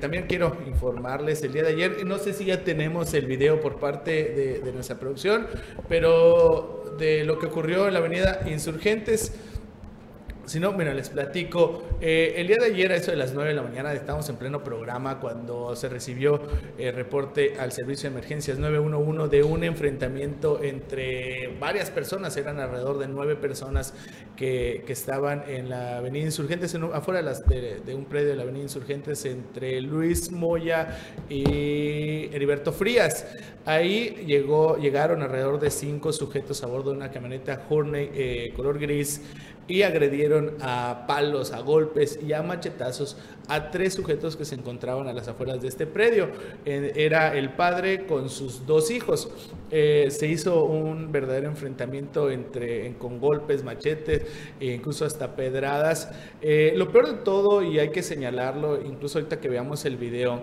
[0.00, 3.80] También quiero informarles el día de ayer, no sé si ya tenemos el video por
[3.80, 5.48] parte de nuestra producción,
[5.88, 9.32] pero de lo que ocurrió en la avenida Insurgentes.
[10.50, 11.84] Si no, bueno, les platico.
[12.00, 14.34] Eh, el día de ayer, a eso de las 9 de la mañana, estábamos en
[14.34, 16.42] pleno programa cuando se recibió
[16.76, 22.36] el reporte al servicio de emergencias 911 de un enfrentamiento entre varias personas.
[22.36, 23.94] Eran alrededor de nueve personas
[24.36, 28.64] que, estaban en la Avenida Insurgentes, afuera de, las, de, un predio de la Avenida
[28.64, 33.24] Insurgentes, entre Luis Moya y Heriberto Frías.
[33.66, 38.80] Ahí llegó, llegaron alrededor de cinco sujetos a bordo de una camioneta Horney eh, color
[38.80, 39.20] gris
[39.68, 43.16] y agredieron a palos, a golpes y a machetazos
[43.50, 46.28] a tres sujetos que se encontraban a las afueras de este predio.
[46.64, 49.28] Era el padre con sus dos hijos.
[49.72, 54.22] Eh, se hizo un verdadero enfrentamiento entre, con golpes, machetes
[54.60, 56.10] e incluso hasta pedradas.
[56.40, 60.42] Eh, lo peor de todo, y hay que señalarlo, incluso ahorita que veamos el video,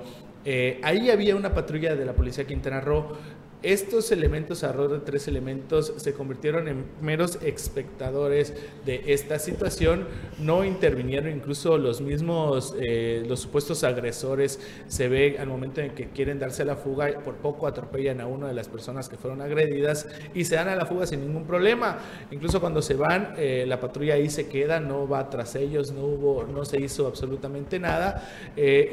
[0.49, 3.17] eh, ahí había una patrulla de la policía Quintana Roo
[3.63, 8.53] estos elementos, alrededor de tres elementos, se convirtieron en meros espectadores
[8.85, 10.05] de esta situación,
[10.37, 16.09] no intervinieron, incluso los mismos, eh, los supuestos agresores se ve al momento en que
[16.09, 20.07] quieren darse la fuga, por poco atropellan a una de las personas que fueron agredidas
[20.35, 21.97] y se dan a la fuga sin ningún problema.
[22.29, 26.03] Incluso cuando se van, eh, la patrulla ahí se queda, no va tras ellos, no
[26.03, 28.89] hubo, no se hizo absolutamente nada eh,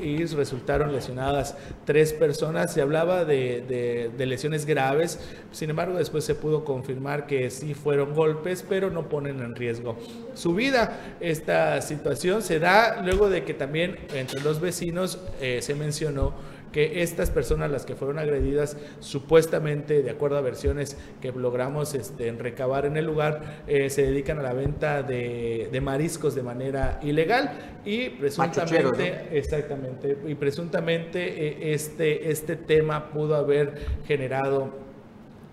[0.00, 2.72] y, resultaron lesionadas tres personas.
[2.72, 5.20] Se hablaba de de, lesiones graves.
[5.52, 9.96] Sin embargo, después se pudo confirmar que sí fueron golpes, pero no ponen en riesgo
[10.34, 11.16] su vida.
[11.20, 16.34] Esta situación se da luego de que también entre los vecinos eh, se mencionó
[16.76, 22.30] que estas personas, las que fueron agredidas, supuestamente, de acuerdo a versiones que logramos este,
[22.32, 27.00] recabar en el lugar, eh, se dedican a la venta de, de, mariscos de manera
[27.02, 34.70] ilegal y presuntamente, exactamente, y presuntamente eh, este, este tema pudo haber generado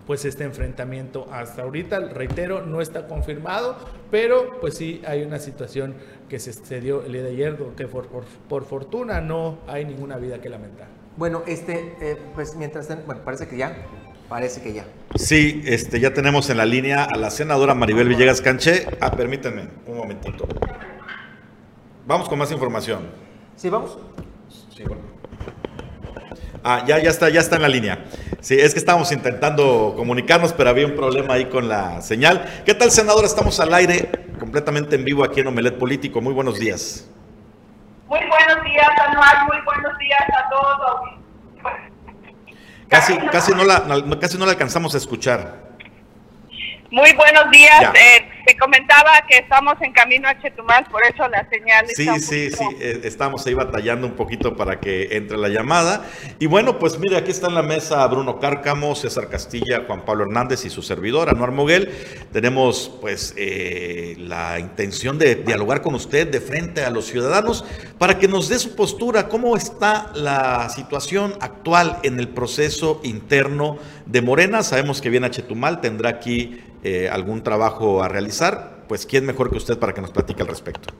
[0.06, 3.78] pues este enfrentamiento hasta ahorita, reitero, no está confirmado,
[4.10, 5.94] pero pues sí hay una situación
[6.28, 10.18] que se, dio el día de ayer, que por, por, por fortuna no hay ninguna
[10.18, 10.93] vida que lamentar.
[11.16, 13.86] Bueno, este, eh, pues mientras, bueno, parece que ya,
[14.28, 14.84] parece que ya.
[15.14, 18.86] Sí, este, ya tenemos en la línea a la senadora Maribel Villegas Canché.
[19.00, 20.48] Ah, permítanme un momentito.
[22.06, 23.06] Vamos con más información.
[23.56, 23.96] Sí, vamos.
[24.76, 25.02] Sí, bueno.
[26.64, 28.04] Ah, ya, ya está, ya está en la línea.
[28.40, 32.62] Sí, es que estábamos intentando comunicarnos, pero había un problema ahí con la señal.
[32.66, 33.26] ¿Qué tal, senadora?
[33.26, 36.20] Estamos al aire, completamente en vivo aquí en Omelet Político.
[36.20, 37.06] Muy buenos días.
[38.14, 41.00] Muy buenos días, Anual, muy buenos días a todos.
[42.88, 43.82] Casi, casi, no la,
[44.20, 45.73] casi no la alcanzamos a escuchar.
[46.94, 47.92] Muy buenos días.
[47.92, 51.86] Eh, te comentaba que estamos en camino a Chetumal, por eso la señal.
[51.88, 56.06] Sí, sí, sí, eh, estamos ahí batallando un poquito para que entre la llamada.
[56.38, 60.22] Y bueno, pues mire, aquí está en la mesa Bruno Cárcamo, César Castilla, Juan Pablo
[60.22, 61.90] Hernández y su servidor, Anuar Moguel.
[62.32, 67.64] Tenemos pues eh, la intención de dialogar con usted de frente a los ciudadanos
[67.98, 73.78] para que nos dé su postura, cómo está la situación actual en el proceso interno
[74.06, 74.62] de Morena.
[74.62, 79.50] Sabemos que viene a Chetumal, tendrá aquí eh, algún trabajo a realizar, pues ¿quién mejor
[79.50, 80.92] que usted para que nos platique al respecto?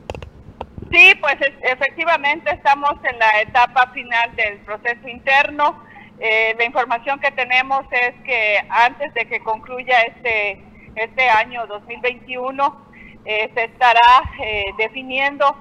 [0.91, 5.83] Sí, pues efectivamente estamos en la etapa final del proceso interno.
[6.21, 10.63] Eh, la información que tenemos es que antes de que concluya este,
[10.95, 12.85] este año 2021,
[13.25, 15.57] eh, se estará eh, definiendo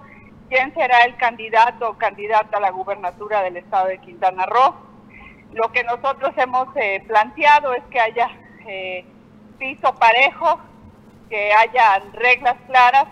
[0.50, 4.76] quién será el candidato o candidata a la gubernatura del estado de Quintana Roo.
[5.54, 8.30] Lo que nosotros hemos eh, planteado es que haya
[8.68, 9.06] eh,
[9.60, 10.60] piso parejo,
[11.30, 13.06] que haya reglas claras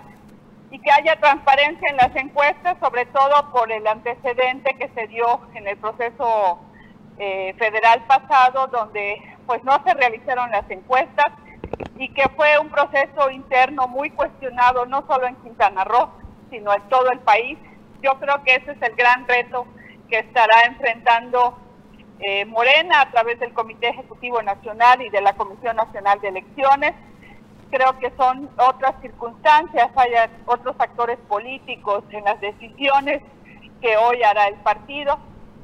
[0.72, 5.42] y que haya transparencia en las encuestas, sobre todo por el antecedente que se dio
[5.54, 6.60] en el proceso
[7.20, 11.28] eh, federal pasado, donde pues no se realizaron las encuestas
[11.98, 16.10] y que fue un proceso interno muy cuestionado, no solo en Quintana Roo,
[16.50, 17.60] sino en todo el país,
[18.02, 19.68] yo creo que ese es el gran reto
[20.10, 21.58] que estará enfrentando
[22.24, 26.94] eh, Morena a través del Comité Ejecutivo Nacional y de la Comisión Nacional de Elecciones.
[27.72, 30.12] Creo que son otras circunstancias, hay
[30.46, 33.24] otros actores políticos en las decisiones
[33.82, 35.18] que hoy hará el partido.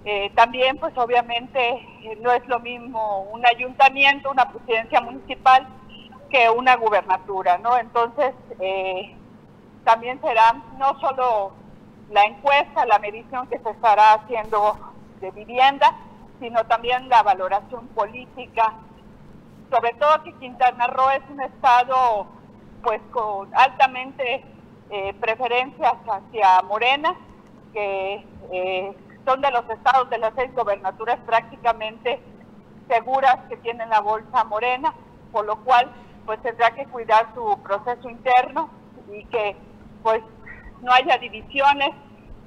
[0.04, 5.68] Eh, también, pues obviamente, eh, no es lo mismo un ayuntamiento, una presidencia municipal,
[6.32, 7.78] que una gubernatura, ¿no?
[7.78, 8.34] Entonces,
[9.86, 11.54] también será no solo
[12.10, 14.78] la encuesta, la medición que se estará haciendo
[15.22, 15.96] de vivienda,
[16.40, 18.74] sino también la valoración política,
[19.72, 22.28] sobre todo que Quintana Roo es un estado
[22.84, 24.44] pues con altamente
[24.90, 27.16] eh, preferencias hacia Morena,
[27.74, 28.96] que eh,
[29.26, 32.22] son de los estados de las seis gobernaturas prácticamente
[32.88, 34.94] seguras que tienen la bolsa morena,
[35.32, 35.92] por lo cual
[36.26, 38.70] pues tendrá que cuidar su proceso interno
[39.12, 39.56] y que
[40.04, 40.22] pues
[40.82, 41.90] no haya divisiones.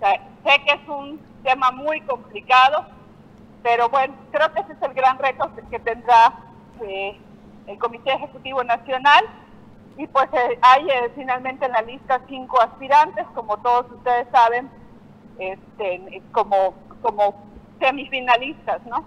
[0.01, 2.87] sé que es un tema muy complicado,
[3.63, 6.35] pero bueno, creo que ese es el gran reto que tendrá
[6.81, 7.19] eh,
[7.67, 9.25] el Comité Ejecutivo Nacional.
[9.97, 14.71] Y pues eh, hay eh, finalmente en la lista cinco aspirantes, como todos ustedes saben,
[15.39, 17.35] este, como, como
[17.79, 19.05] semifinalistas, ¿no?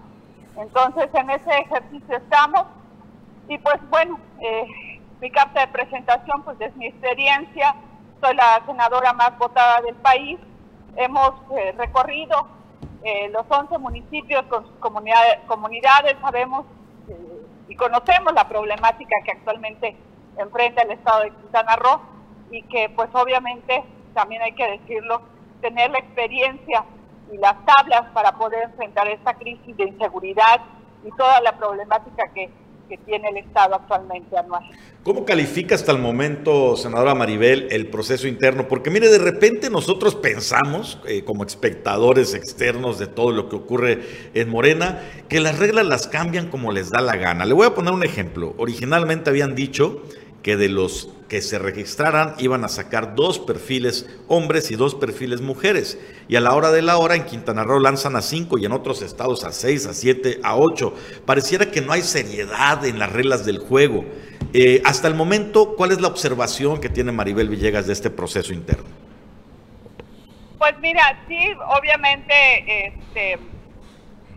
[0.56, 2.64] Entonces en ese ejercicio estamos.
[3.48, 4.18] Y pues bueno,
[5.20, 7.74] mi carta de presentación pues es mi experiencia,
[8.22, 10.38] soy la senadora más votada del país,
[10.96, 11.34] hemos
[11.76, 12.46] recorrido
[13.04, 16.64] eh, los 11 municipios con sus comunidades, comunidades sabemos
[17.08, 17.16] eh,
[17.68, 19.94] y conocemos la problemática que actualmente
[20.38, 22.00] enfrenta el estado de Quintana Roo
[22.50, 25.20] y que pues obviamente también hay que decirlo,
[25.60, 26.84] tener la experiencia
[27.30, 30.62] y las tablas para poder enfrentar esta crisis de inseguridad
[31.04, 32.50] y toda la problemática que
[32.88, 34.62] que tiene el Estado actualmente anual.
[35.02, 38.68] ¿Cómo califica hasta el momento, senadora Maribel, el proceso interno?
[38.68, 44.00] Porque mire, de repente nosotros pensamos, eh, como espectadores externos de todo lo que ocurre
[44.32, 47.44] en Morena, que las reglas las cambian como les da la gana.
[47.44, 48.54] Le voy a poner un ejemplo.
[48.56, 50.02] Originalmente habían dicho
[50.44, 55.40] que de los que se registraran iban a sacar dos perfiles hombres y dos perfiles
[55.40, 55.98] mujeres.
[56.28, 58.72] Y a la hora de la hora en Quintana Roo lanzan a cinco y en
[58.72, 60.94] otros estados a seis, a siete, a ocho.
[61.24, 64.04] Pareciera que no hay seriedad en las reglas del juego.
[64.52, 68.52] Eh, hasta el momento, ¿cuál es la observación que tiene Maribel Villegas de este proceso
[68.52, 68.84] interno?
[70.58, 71.38] Pues mira, sí,
[71.78, 73.38] obviamente este,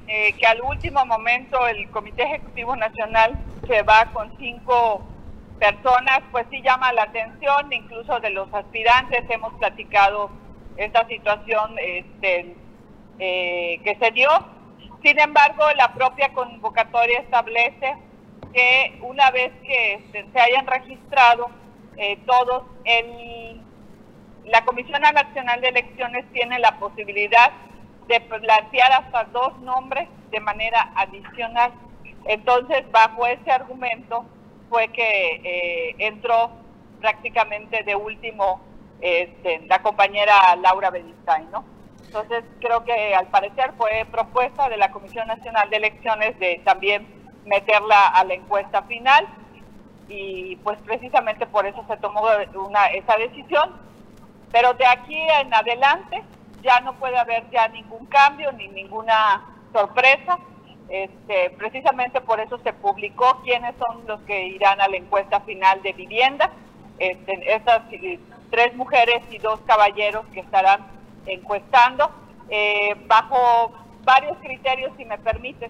[0.08, 5.04] eh, que al último momento el Comité Ejecutivo Nacional se va con cinco
[5.60, 10.30] personas, pues sí llama la atención, incluso de los aspirantes hemos platicado
[10.78, 12.56] esta situación este,
[13.20, 14.30] eh, que se dio.
[15.04, 17.96] Sin embargo, la propia convocatoria establece
[18.54, 21.50] que una vez que este, se hayan registrado
[21.98, 22.64] eh, todos,
[24.46, 27.52] la Comisión Nacional de Elecciones tiene la posibilidad
[28.08, 31.74] de plantear hasta dos nombres de manera adicional.
[32.26, 34.26] Entonces, bajo ese argumento,
[34.70, 36.52] fue que eh, entró
[37.00, 38.62] prácticamente de último
[39.02, 41.64] este, la compañera Laura Bedistain, ¿no?
[42.06, 47.06] Entonces creo que al parecer fue propuesta de la Comisión Nacional de Elecciones de también
[47.46, 49.28] meterla a la encuesta final
[50.08, 52.24] y pues precisamente por eso se tomó
[52.56, 53.76] una, esa decisión.
[54.52, 56.24] Pero de aquí en adelante
[56.64, 60.40] ya no puede haber ya ningún cambio ni ninguna sorpresa
[60.90, 65.82] este, precisamente por eso se publicó quiénes son los que irán a la encuesta final
[65.82, 66.52] de vivienda.
[66.98, 68.20] Este, estas eh,
[68.50, 70.88] tres mujeres y dos caballeros que estarán
[71.26, 72.10] encuestando
[72.50, 73.74] eh, bajo
[74.04, 75.70] varios criterios, si me permite.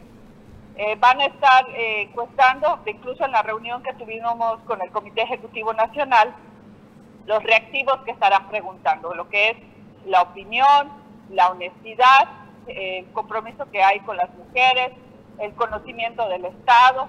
[0.76, 5.74] Eh, van a estar encuestando, incluso en la reunión que tuvimos con el Comité Ejecutivo
[5.74, 6.36] Nacional,
[7.26, 9.58] los reactivos que estarán preguntando, lo que es
[10.06, 10.92] la opinión,
[11.32, 12.30] la honestidad,
[12.68, 14.92] el compromiso que hay con las mujeres,
[15.40, 17.08] el conocimiento del Estado,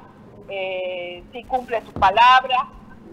[0.48, 2.68] eh, si cumple su palabra,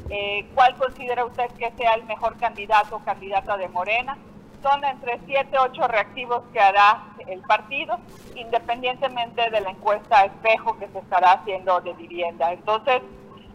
[0.10, 4.18] eh, cuál considera usted que sea el mejor candidato o candidata de Morena.
[4.62, 8.00] Son entre 7 8 reactivos que hará el partido,
[8.36, 12.52] independientemente de la encuesta espejo que se estará haciendo de vivienda.
[12.52, 13.02] Entonces,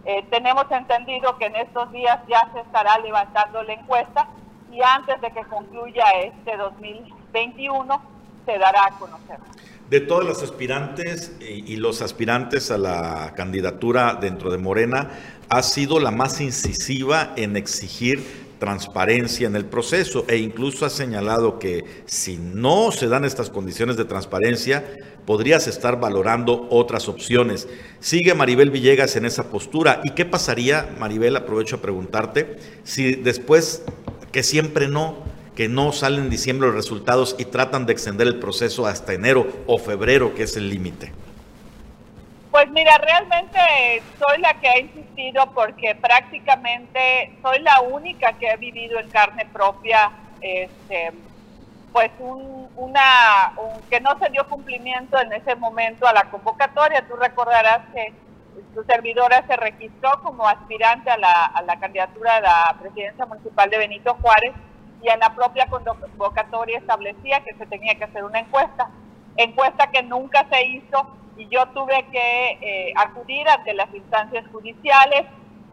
[0.05, 4.29] eh, tenemos entendido que en estos días ya se estará levantando la encuesta
[4.70, 8.03] y antes de que concluya este 2021
[8.46, 9.38] se dará a conocer.
[9.90, 15.11] De todas las aspirantes y los aspirantes a la candidatura dentro de Morena,
[15.48, 18.25] ha sido la más incisiva en exigir
[18.60, 23.96] transparencia en el proceso e incluso ha señalado que si no se dan estas condiciones
[23.96, 24.85] de transparencia,
[25.27, 27.67] podrías estar valorando otras opciones.
[27.98, 30.02] Sigue Maribel Villegas en esa postura.
[30.04, 33.83] ¿Y qué pasaría, Maribel, aprovecho a preguntarte, si después
[34.31, 38.38] que siempre no, que no salen en diciembre los resultados y tratan de extender el
[38.38, 41.13] proceso hasta enero o febrero, que es el límite?
[42.51, 48.57] Pues mira, realmente soy la que ha insistido porque prácticamente soy la única que ha
[48.57, 51.13] vivido en carne propia, este,
[51.92, 53.53] pues un, una,
[53.88, 57.07] que no se dio cumplimiento en ese momento a la convocatoria.
[57.07, 58.13] Tú recordarás que
[58.75, 63.71] su servidora se registró como aspirante a la, a la candidatura a la presidencia municipal
[63.71, 64.55] de Benito Juárez
[65.03, 68.90] y en la propia convocatoria establecía que se tenía que hacer una encuesta,
[69.37, 75.25] encuesta que nunca se hizo y yo tuve que eh, acudir ante las instancias judiciales,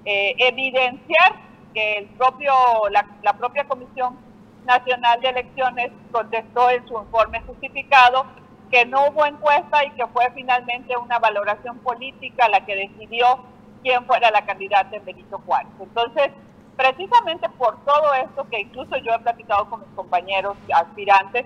[0.06, 1.36] eh, evidenciar
[1.74, 2.54] que el propio,
[2.92, 4.18] la, la, propia Comisión
[4.66, 8.26] Nacional de Elecciones contestó en su informe justificado
[8.72, 13.40] que no hubo encuesta y que fue finalmente una valoración política la que decidió
[13.84, 15.72] quién fuera la candidata en Benito Juárez.
[15.80, 16.32] Entonces,
[16.78, 21.46] precisamente por todo esto que incluso yo he platicado con mis compañeros aspirantes,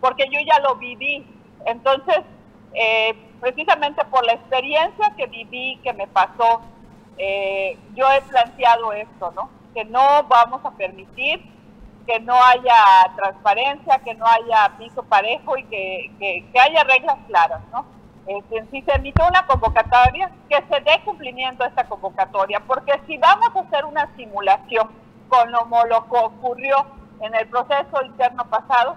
[0.00, 1.26] porque yo ya lo viví.
[1.66, 2.20] Entonces,
[2.72, 6.62] eh, precisamente por la experiencia que viví, que me pasó,
[7.18, 9.50] eh, yo he planteado esto, ¿no?
[9.74, 11.42] Que no vamos a permitir
[12.06, 12.76] que no haya
[13.16, 17.86] transparencia, que no haya piso parejo y que, que, haya reglas claras, ¿no?
[18.26, 23.18] Este, si se emite una convocatoria, que se dé cumplimiento a esta convocatoria, porque si
[23.18, 24.88] vamos a hacer una simulación
[25.28, 26.86] con lo que ocurrió
[27.20, 28.96] en el proceso interno pasado,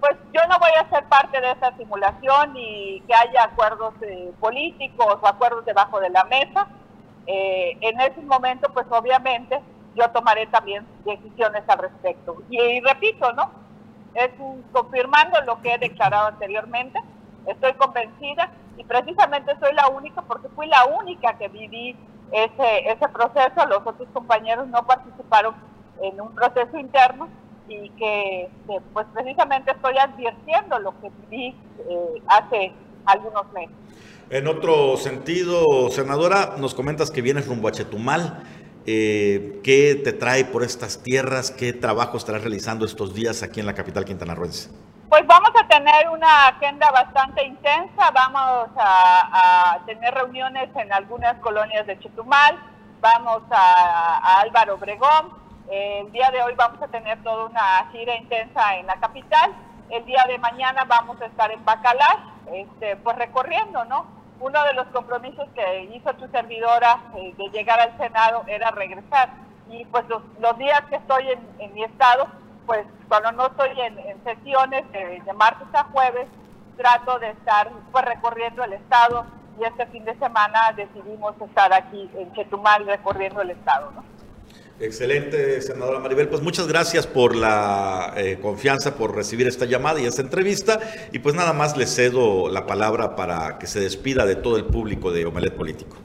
[0.00, 4.32] pues yo no voy a ser parte de esa simulación y que haya acuerdos eh,
[4.40, 6.66] políticos o acuerdos debajo de la mesa.
[7.26, 9.60] Eh, en ese momento, pues obviamente
[9.94, 12.36] yo tomaré también decisiones al respecto.
[12.48, 13.50] Y, repito, ¿no?
[14.14, 14.30] Es
[14.72, 16.98] confirmando lo que he declarado anteriormente.
[17.50, 21.96] Estoy convencida y precisamente soy la única porque fui la única que viví
[22.32, 23.66] ese, ese proceso.
[23.68, 25.54] Los otros compañeros no participaron
[26.02, 27.28] en un proceso interno
[27.68, 28.48] y que,
[28.92, 31.56] pues precisamente estoy advirtiendo lo que viví
[31.88, 32.72] eh, hace
[33.06, 33.74] algunos meses.
[34.30, 38.42] En otro sentido, senadora, nos comentas que vienes rumbo a Chetumal.
[38.86, 41.50] Eh, ¿Qué te trae por estas tierras?
[41.50, 44.70] ¿Qué trabajo estarás realizando estos días aquí en la capital quintanarroense?
[45.10, 51.84] Pues vamos a tener una agenda bastante intensa, vamos a, tener reuniones en algunas colonias
[51.88, 52.56] de Chetumal,
[53.00, 55.32] vamos a, Álvaro Obregón,
[55.68, 59.52] el día de hoy vamos a tener toda una gira intensa en la capital.
[59.88, 62.18] El día de mañana vamos a estar en Bacalar,
[62.52, 64.06] este, pues recorriendo, ¿no?
[64.38, 69.30] Uno de los compromisos que hizo tu servidora eh, de llegar al Senado era regresar.
[69.70, 70.22] Y pues los,
[70.58, 72.28] días que estoy en, mi estado,
[72.70, 76.28] pues cuando no estoy en, sesiones de, martes a jueves,
[76.76, 79.26] trato de estar pues recorriendo el estado
[79.60, 84.04] y este fin de semana decidimos estar aquí en Chetumal recorriendo el estado, ¿no?
[84.78, 86.28] Excelente, senadora Maribel.
[86.28, 90.78] Pues muchas gracias por la eh, confianza, por recibir esta llamada y esta entrevista.
[91.10, 94.66] Y pues nada más le cedo la palabra para que se despida de todo el
[94.66, 95.96] público de Omelet Político.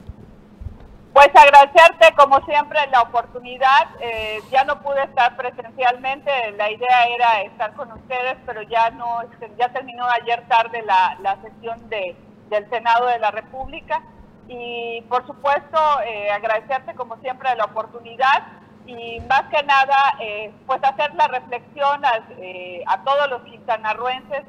[1.16, 3.88] Pues agradecerte como siempre la oportunidad.
[4.00, 9.22] Eh, ya no pude estar presencialmente, la idea era estar con ustedes, pero ya no,
[9.22, 12.14] este, ya terminó ayer tarde la, sesión de,
[12.50, 14.02] del Senado de la República.
[14.46, 18.42] Y por supuesto, eh, agradecerte como siempre la oportunidad
[18.84, 22.02] y más que nada, eh, pues hacer la reflexión
[22.36, 24.42] eh, a, todos los quintanarruenses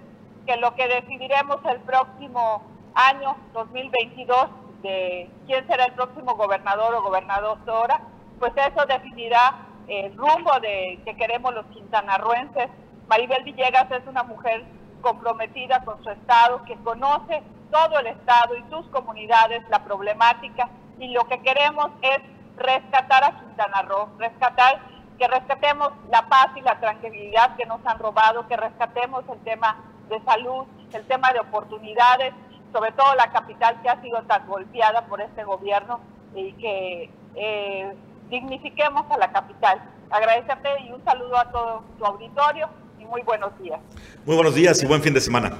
[0.45, 2.61] que lo que decidiremos el próximo
[2.93, 7.99] año 2022 de quién será el próximo gobernador o gobernadora,
[8.39, 12.69] pues eso definirá el rumbo de que queremos los quintanarruenses.
[13.09, 14.63] Maribel Villegas es una mujer
[15.01, 20.69] comprometida con su estado, que conoce todo el estado y sus comunidades la problemática
[20.99, 22.19] y lo que queremos es
[22.55, 24.79] rescatar a Quintana Roo, rescatar,
[25.19, 29.75] que rescatemos la paz y la tranquilidad que nos han robado, que rescatemos el tema
[30.07, 32.33] de salud, el tema de oportunidades,
[32.73, 35.99] sobre todo la capital que ha sido tan golpeada por este gobierno
[36.35, 37.93] y que eh,
[38.29, 39.81] dignifiquemos a la capital.
[40.09, 43.79] Agradecerte y un saludo a todo tu auditorio y muy buenos días.
[44.25, 45.51] Muy buenos días y buen fin de semana.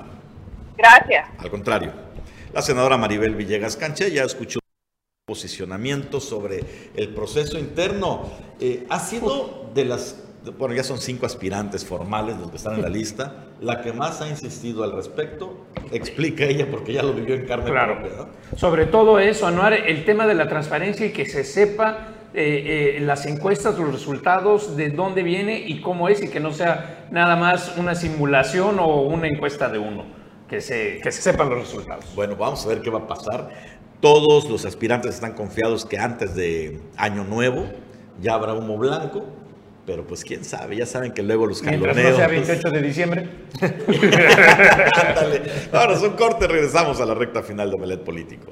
[0.78, 1.30] Gracias.
[1.40, 1.92] Al contrario,
[2.54, 4.60] la senadora Maribel Villegas Canche ya escuchó
[5.28, 6.64] posicionamiento sobre
[6.96, 8.30] el proceso interno.
[8.62, 10.24] Eh, ha sido de las,
[10.58, 14.22] bueno, ya son cinco aspirantes formales los que están en la lista, la que más
[14.22, 15.66] ha insistido al respecto.
[15.92, 18.00] Explica ella porque ya lo vivió en carne claro.
[18.00, 18.28] propia.
[18.56, 23.02] Sobre todo eso, Anuar, el tema de la transparencia y que se sepa eh, eh,
[23.02, 27.36] las encuestas, los resultados, de dónde viene y cómo es, y que no sea nada
[27.36, 30.06] más una simulación o una encuesta de uno,
[30.48, 32.06] que se, que se sepan los resultados.
[32.16, 33.50] Bueno, vamos a ver qué va a pasar.
[34.02, 37.66] Todos los aspirantes están confiados que antes de Año Nuevo
[38.22, 39.26] ya habrá humo blanco
[39.88, 42.12] pero pues quién sabe, ya saben que luego los Mientras jaloneos.
[42.12, 43.30] no sea 28 de diciembre.
[43.62, 45.42] Ándale.
[45.72, 48.52] Ahora, un corte, regresamos a la recta final de Omelet Político.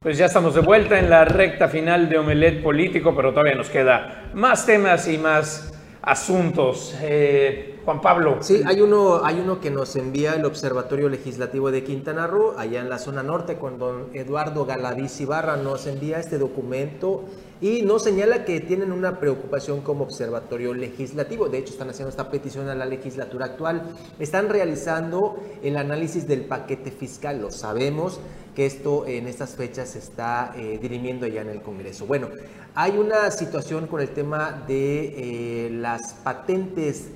[0.00, 3.68] Pues ya estamos de vuelta en la recta final de Omelet Político, pero todavía nos
[3.68, 5.72] queda más temas y más
[6.02, 6.98] asuntos.
[7.00, 8.38] Eh, Juan Pablo.
[8.40, 12.80] Sí, hay uno, hay uno que nos envía el Observatorio Legislativo de Quintana Roo, allá
[12.80, 17.24] en la zona norte, con don Eduardo Galaviz Ibarra, nos envía este documento
[17.62, 21.48] y nos señala que tienen una preocupación como Observatorio Legislativo.
[21.48, 23.82] De hecho, están haciendo esta petición a la legislatura actual.
[24.18, 28.20] Están realizando el análisis del paquete fiscal, lo sabemos
[28.54, 32.04] que esto en estas fechas se está eh, dirimiendo ya en el Congreso.
[32.04, 32.28] Bueno,
[32.74, 37.10] hay una situación con el tema de eh, las patentes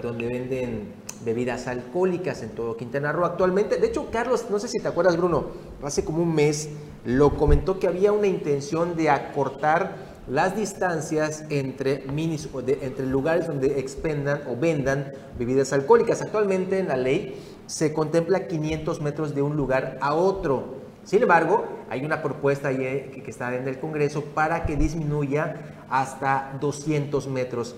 [0.00, 0.92] donde venden
[1.24, 3.76] bebidas alcohólicas en todo Quintana Roo actualmente.
[3.76, 5.46] De hecho, Carlos, no sé si te acuerdas, Bruno,
[5.82, 6.68] hace como un mes
[7.04, 13.04] lo comentó que había una intención de acortar las distancias entre minis o de- entre
[13.06, 16.22] lugares donde expendan o vendan bebidas alcohólicas.
[16.22, 17.34] Actualmente en la ley
[17.66, 20.76] se contempla 500 metros de un lugar a otro.
[21.04, 24.76] Sin embargo, hay una propuesta ahí, eh, que que está en el Congreso para que
[24.76, 25.56] disminuya
[25.90, 27.76] hasta 200 metros.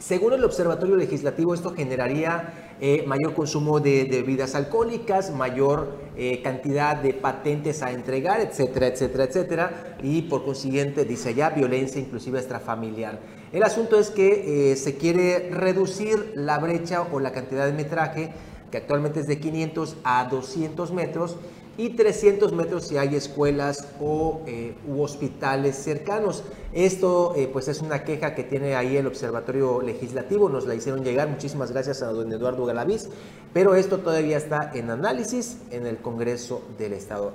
[0.00, 6.96] Según el Observatorio Legislativo, esto generaría eh, mayor consumo de, bebidas alcohólicas, mayor eh, cantidad
[6.96, 13.18] de patentes a entregar, etcétera, etcétera, etcétera, y por consiguiente, dice allá, violencia inclusive extrafamiliar.
[13.52, 18.32] El asunto es que eh, se quiere reducir la brecha o la cantidad de metraje,
[18.70, 21.36] que actualmente es de 500 a 200 metros,
[21.80, 26.44] y 300 metros si hay escuelas o eh, u hospitales cercanos.
[26.74, 31.02] Esto eh, pues es una queja que tiene ahí el Observatorio Legislativo, nos la hicieron
[31.02, 33.08] llegar, muchísimas gracias a don Eduardo Galaviz,
[33.54, 37.32] pero esto todavía está en análisis en el Congreso del Estado.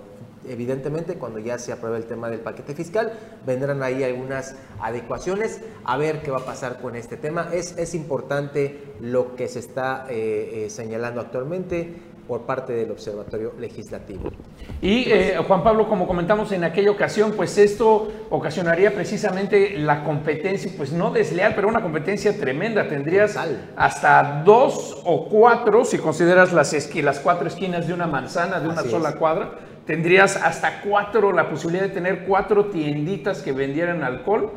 [0.50, 3.14] Evidentemente, cuando ya se apruebe el tema del paquete fiscal,
[3.46, 7.50] vendrán ahí algunas adecuaciones a ver qué va a pasar con este tema.
[7.54, 11.96] Es, es importante lo que se está eh, eh, señalando actualmente
[12.28, 14.32] por parte del Observatorio Legislativo.
[14.82, 20.72] Y eh, Juan Pablo, como comentamos en aquella ocasión, pues esto ocasionaría precisamente la competencia,
[20.76, 22.88] pues no desleal, pero una competencia tremenda.
[22.88, 23.72] Tendrías Total.
[23.76, 28.70] hasta dos o cuatro, si consideras las, esqui- las cuatro esquinas de una manzana, de
[28.70, 29.16] una Así sola es.
[29.18, 34.52] cuadra, tendrías hasta cuatro, la posibilidad de tener cuatro tienditas que vendieran alcohol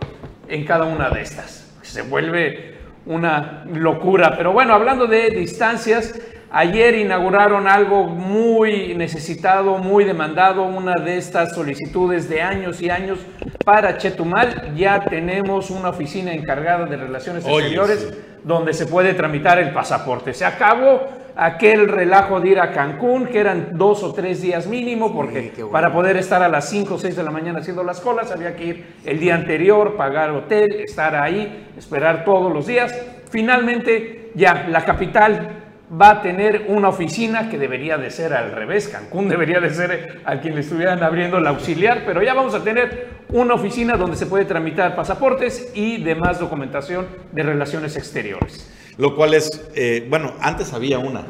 [0.49, 1.73] en cada una de estas.
[1.83, 4.35] Se vuelve una locura.
[4.37, 6.19] Pero bueno, hablando de distancias,
[6.51, 13.19] ayer inauguraron algo muy necesitado, muy demandado, una de estas solicitudes de años y años
[13.65, 14.75] para Chetumal.
[14.77, 18.19] Ya tenemos una oficina encargada de relaciones Oye, exteriores sí.
[18.45, 20.33] donde se puede tramitar el pasaporte.
[20.35, 25.15] Se acabó aquel relajo de ir a Cancún, que eran dos o tres días mínimo,
[25.15, 25.71] porque bueno.
[25.71, 28.57] para poder estar a las 5 o 6 de la mañana haciendo las colas había
[28.57, 32.93] que ir el día anterior, pagar hotel, estar ahí, esperar todos los días.
[33.31, 35.51] Finalmente, ya, la capital
[35.91, 38.89] va a tener una oficina que debería de ser al revés.
[38.89, 42.65] Cancún debería de ser al quien le estuvieran abriendo la auxiliar, pero ya vamos a
[42.65, 48.75] tener una oficina donde se puede tramitar pasaportes y demás documentación de relaciones exteriores.
[48.99, 51.25] Lo cual es, eh, bueno, antes había una.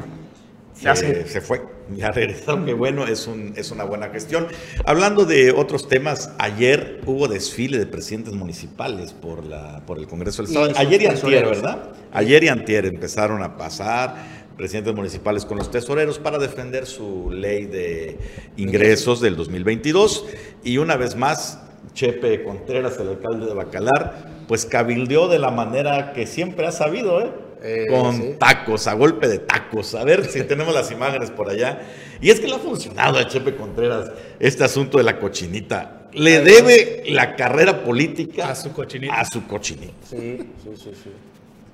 [0.81, 1.27] Ya Eh, sé.
[1.27, 1.61] se fue,
[1.95, 4.47] ya regresaron, que bueno, es, un, es una buena gestión.
[4.85, 10.41] Hablando de otros temas, ayer hubo desfile de presidentes municipales por, la, por el Congreso
[10.41, 10.71] del Estado.
[10.77, 11.45] Ayer y antier.
[11.45, 11.89] ¿verdad?
[12.13, 14.15] Ayer y antier empezaron a pasar
[14.55, 18.17] presidentes municipales con los tesoreros para defender su ley de
[18.57, 20.25] ingresos del 2022.
[20.63, 21.59] Y una vez más,
[21.93, 27.19] Chepe Contreras, el alcalde de Bacalar, pues cabildeó de la manera que siempre ha sabido,
[27.21, 27.31] ¿eh?
[27.61, 28.35] Eh, con sí.
[28.39, 29.95] tacos, a golpe de tacos.
[29.95, 31.81] A ver si tenemos las imágenes por allá.
[32.21, 36.07] Y es que le ha funcionado a Chepe Contreras este asunto de la cochinita.
[36.13, 39.13] Le debe la carrera política A su cochinita.
[39.13, 39.93] A su cochinita.
[40.09, 41.11] Sí, sí, sí, sí.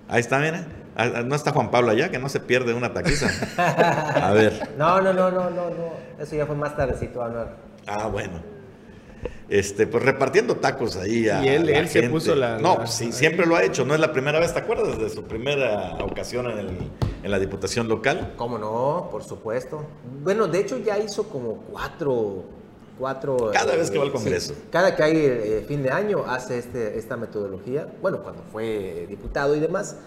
[0.08, 0.68] Ahí está, mira.
[0.96, 3.30] Ah, ah, No está Juan Pablo allá, que no se pierde una taquiza.
[3.58, 4.70] A ver.
[4.78, 5.94] No, no, no, no, no, no.
[6.20, 7.56] Eso ya fue más tardecito, Anuar.
[7.88, 8.55] Ah, bueno.
[9.48, 12.10] Este, pues repartiendo tacos ahí a Y él- la él se gente.
[12.10, 13.86] puso la- No, la- sí, siempre lo ha hecho.
[13.86, 14.98] No es la primera vez, ¿te acuerdas?
[14.98, 16.78] Desde su primera ocasión en, el-
[17.24, 18.34] en la diputación local.
[18.38, 19.08] ¿Cómo no?
[19.12, 19.84] Por supuesto.
[20.24, 22.44] Bueno, de hecho ya hizo como cuatro...
[22.98, 24.54] cuatro Cada vez que va al sí, Congreso.
[24.72, 27.88] cada que hay eh, fin de año hace este, esta metodología.
[28.02, 29.98] Bueno, cuando fue diputado y demás,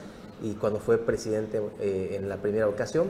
[0.43, 3.07] y cuando fue presidente eh, en la primera ocasión,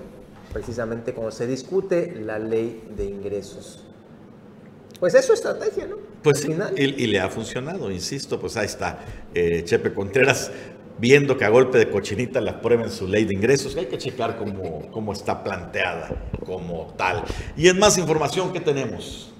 [0.52, 3.84] precisamente cuando se discute la ley de ingresos.
[5.01, 5.96] Pues es su estrategia, ¿no?
[6.22, 6.74] Pues sí, final.
[6.76, 8.99] y, y le ha funcionado, insisto, pues ahí está.
[9.34, 10.51] eh, Chepe Contreras
[10.99, 13.99] viendo que a golpe de cochinita le aprueben su ley de ingresos, que hay que
[13.99, 16.09] checar cómo, cómo está planteada
[16.44, 17.22] como tal.
[17.57, 19.32] Y en más información, ¿qué tenemos?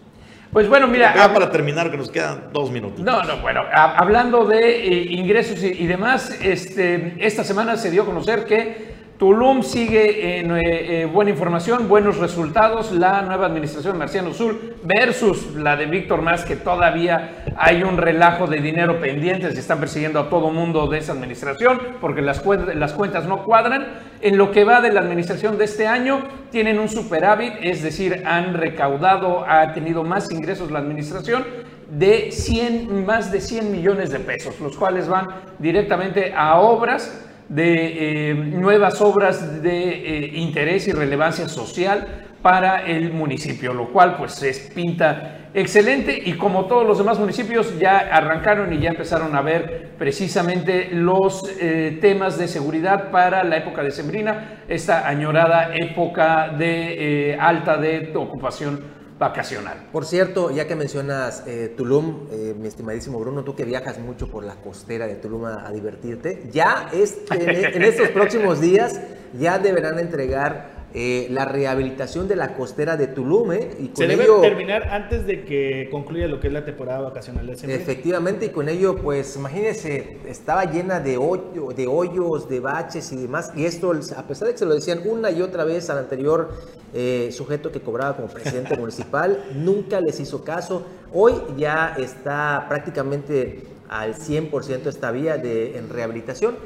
[0.53, 1.13] Pues bueno, mira.
[1.17, 3.01] Ya para terminar, que nos quedan dos minutos.
[3.01, 7.91] No, no, bueno, a- hablando de eh, ingresos y, y demás, este, esta semana se
[7.91, 12.93] dio a conocer que Tulum sigue en eh, eh, buena información, buenos resultados.
[12.93, 17.97] La nueva administración de Marciano Sul versus la de Víctor Más, que todavía hay un
[17.97, 19.51] relajo de dinero pendiente.
[19.51, 23.89] Se están persiguiendo a todo mundo de esa administración porque las cuentas no cuadran.
[24.21, 28.23] En lo que va de la administración de este año, tienen un superávit, es decir,
[28.25, 31.45] han recaudado, ha tenido más ingresos la administración
[31.91, 35.27] de 100, más de 100 millones de pesos, los cuales van
[35.59, 43.13] directamente a obras de eh, nuevas obras de eh, interés y relevancia social para el
[43.13, 46.21] municipio, lo cual pues es pinta excelente.
[46.25, 51.43] Y como todos los demás municipios ya arrancaron y ya empezaron a ver precisamente los
[51.61, 58.13] eh, temas de seguridad para la época de Sembrina, esta añorada época de alta de
[58.15, 59.89] ocupación vacacional.
[59.93, 64.29] Por cierto, ya que mencionas eh, Tulum, eh, mi estimadísimo Bruno, tú que viajas mucho
[64.29, 69.01] por la costera de Tulum a, divertirte, ya en estos próximos días
[69.39, 73.71] ya deberán entregar eh, la rehabilitación de la costera de Tulum, ¿eh?
[73.79, 77.47] Y Se debe ello, terminar antes de que concluya lo que es la temporada vacacional
[77.47, 77.83] de sembrina.
[77.83, 83.17] efectivamente, y con ello, pues imagínense, estaba llena de, hoyo- de hoyos, de baches y
[83.17, 85.99] demás, y esto, a pesar de que se lo decían una y otra vez al
[85.99, 86.51] anterior
[86.95, 90.87] eh, sujeto que cobraba como presidente municipal, nunca les hizo caso.
[91.13, 96.57] Hoy ya está prácticamente al 100% esta vía de, en rehabilitación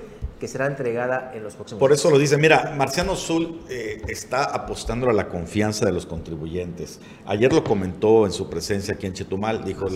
[0.42, 4.42] que será entregada en los próximos Por eso lo dice, mira, Marciano Sul eh, está
[4.42, 6.98] apostando a la confianza de los contribuyentes.
[7.26, 9.86] Ayer lo comentó en su presencia aquí en Chetumal, dijo,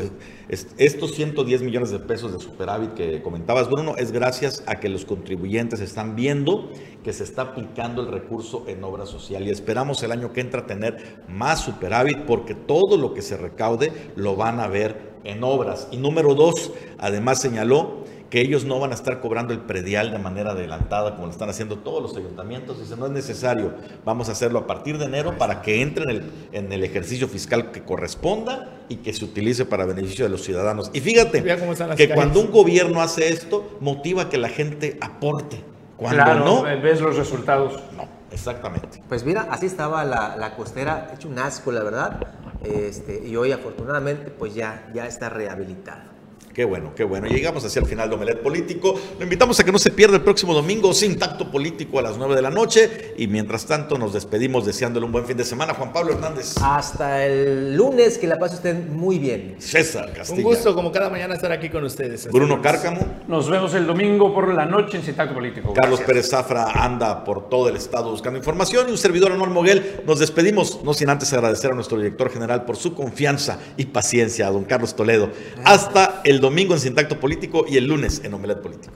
[0.49, 4.89] es- estos 110 millones de pesos de superávit que comentabas, Bruno, es gracias a que
[4.89, 6.71] los contribuyentes están viendo
[7.03, 10.65] que se está aplicando el recurso en obra social y esperamos el año que entra
[10.65, 15.89] tener más superávit porque todo lo que se recaude lo van a ver en obras.
[15.91, 20.19] Y número dos, además señaló que ellos no van a estar cobrando el predial de
[20.19, 22.81] manera adelantada como lo están haciendo todos los ayuntamientos.
[22.81, 23.75] Dice, no es necesario,
[24.05, 27.29] vamos a hacerlo a partir de enero para que entre en el, en el ejercicio
[27.29, 30.91] fiscal que corresponda y que se utilice para beneficio de los ciudadanos.
[30.93, 32.11] Y fíjate que calles.
[32.15, 35.63] cuando un gobierno hace esto, motiva que la gente aporte.
[35.97, 37.81] Cuando claro, no, eh, ves los resultados.
[37.97, 39.03] no, exactamente.
[39.09, 42.21] Pues mira, así estaba la, la costera, hecho un asco, la verdad.
[42.63, 46.16] Este, y hoy afortunadamente pues ya, ya está rehabilitada.
[46.57, 47.27] Qué bueno, qué bueno.
[47.27, 48.99] Llegamos hacia el final de Omelet Político.
[49.19, 52.17] Lo invitamos a que no se pierda el próximo domingo sin tacto político a las
[52.17, 53.13] 9 de la noche.
[53.19, 55.75] Y mientras tanto, nos despedimos deseándole un buen fin de semana.
[55.75, 59.57] Juan Pablo Hernández, Hasta el lunes, que la pase usted muy bien.
[59.59, 62.21] César Castilla, Un gusto, como cada mañana, estar aquí con ustedes.
[62.25, 62.63] Hasta Bruno.
[62.63, 65.75] Cárcamo, Nos vemos el domingo por la noche en Citacto Político.
[65.75, 66.07] Carlos Gracias.
[66.07, 68.89] Pérez Zafra anda por todo el estado buscando información.
[68.89, 70.01] Y un servidor, Anual Moguel.
[70.07, 74.47] Nos despedimos, no sin antes agradecer a nuestro director general por su confianza y paciencia,
[74.47, 75.29] a don Carlos Toledo.
[75.63, 78.95] Hasta el domingo en Sin Tacto Político y el lunes en Omelet Político.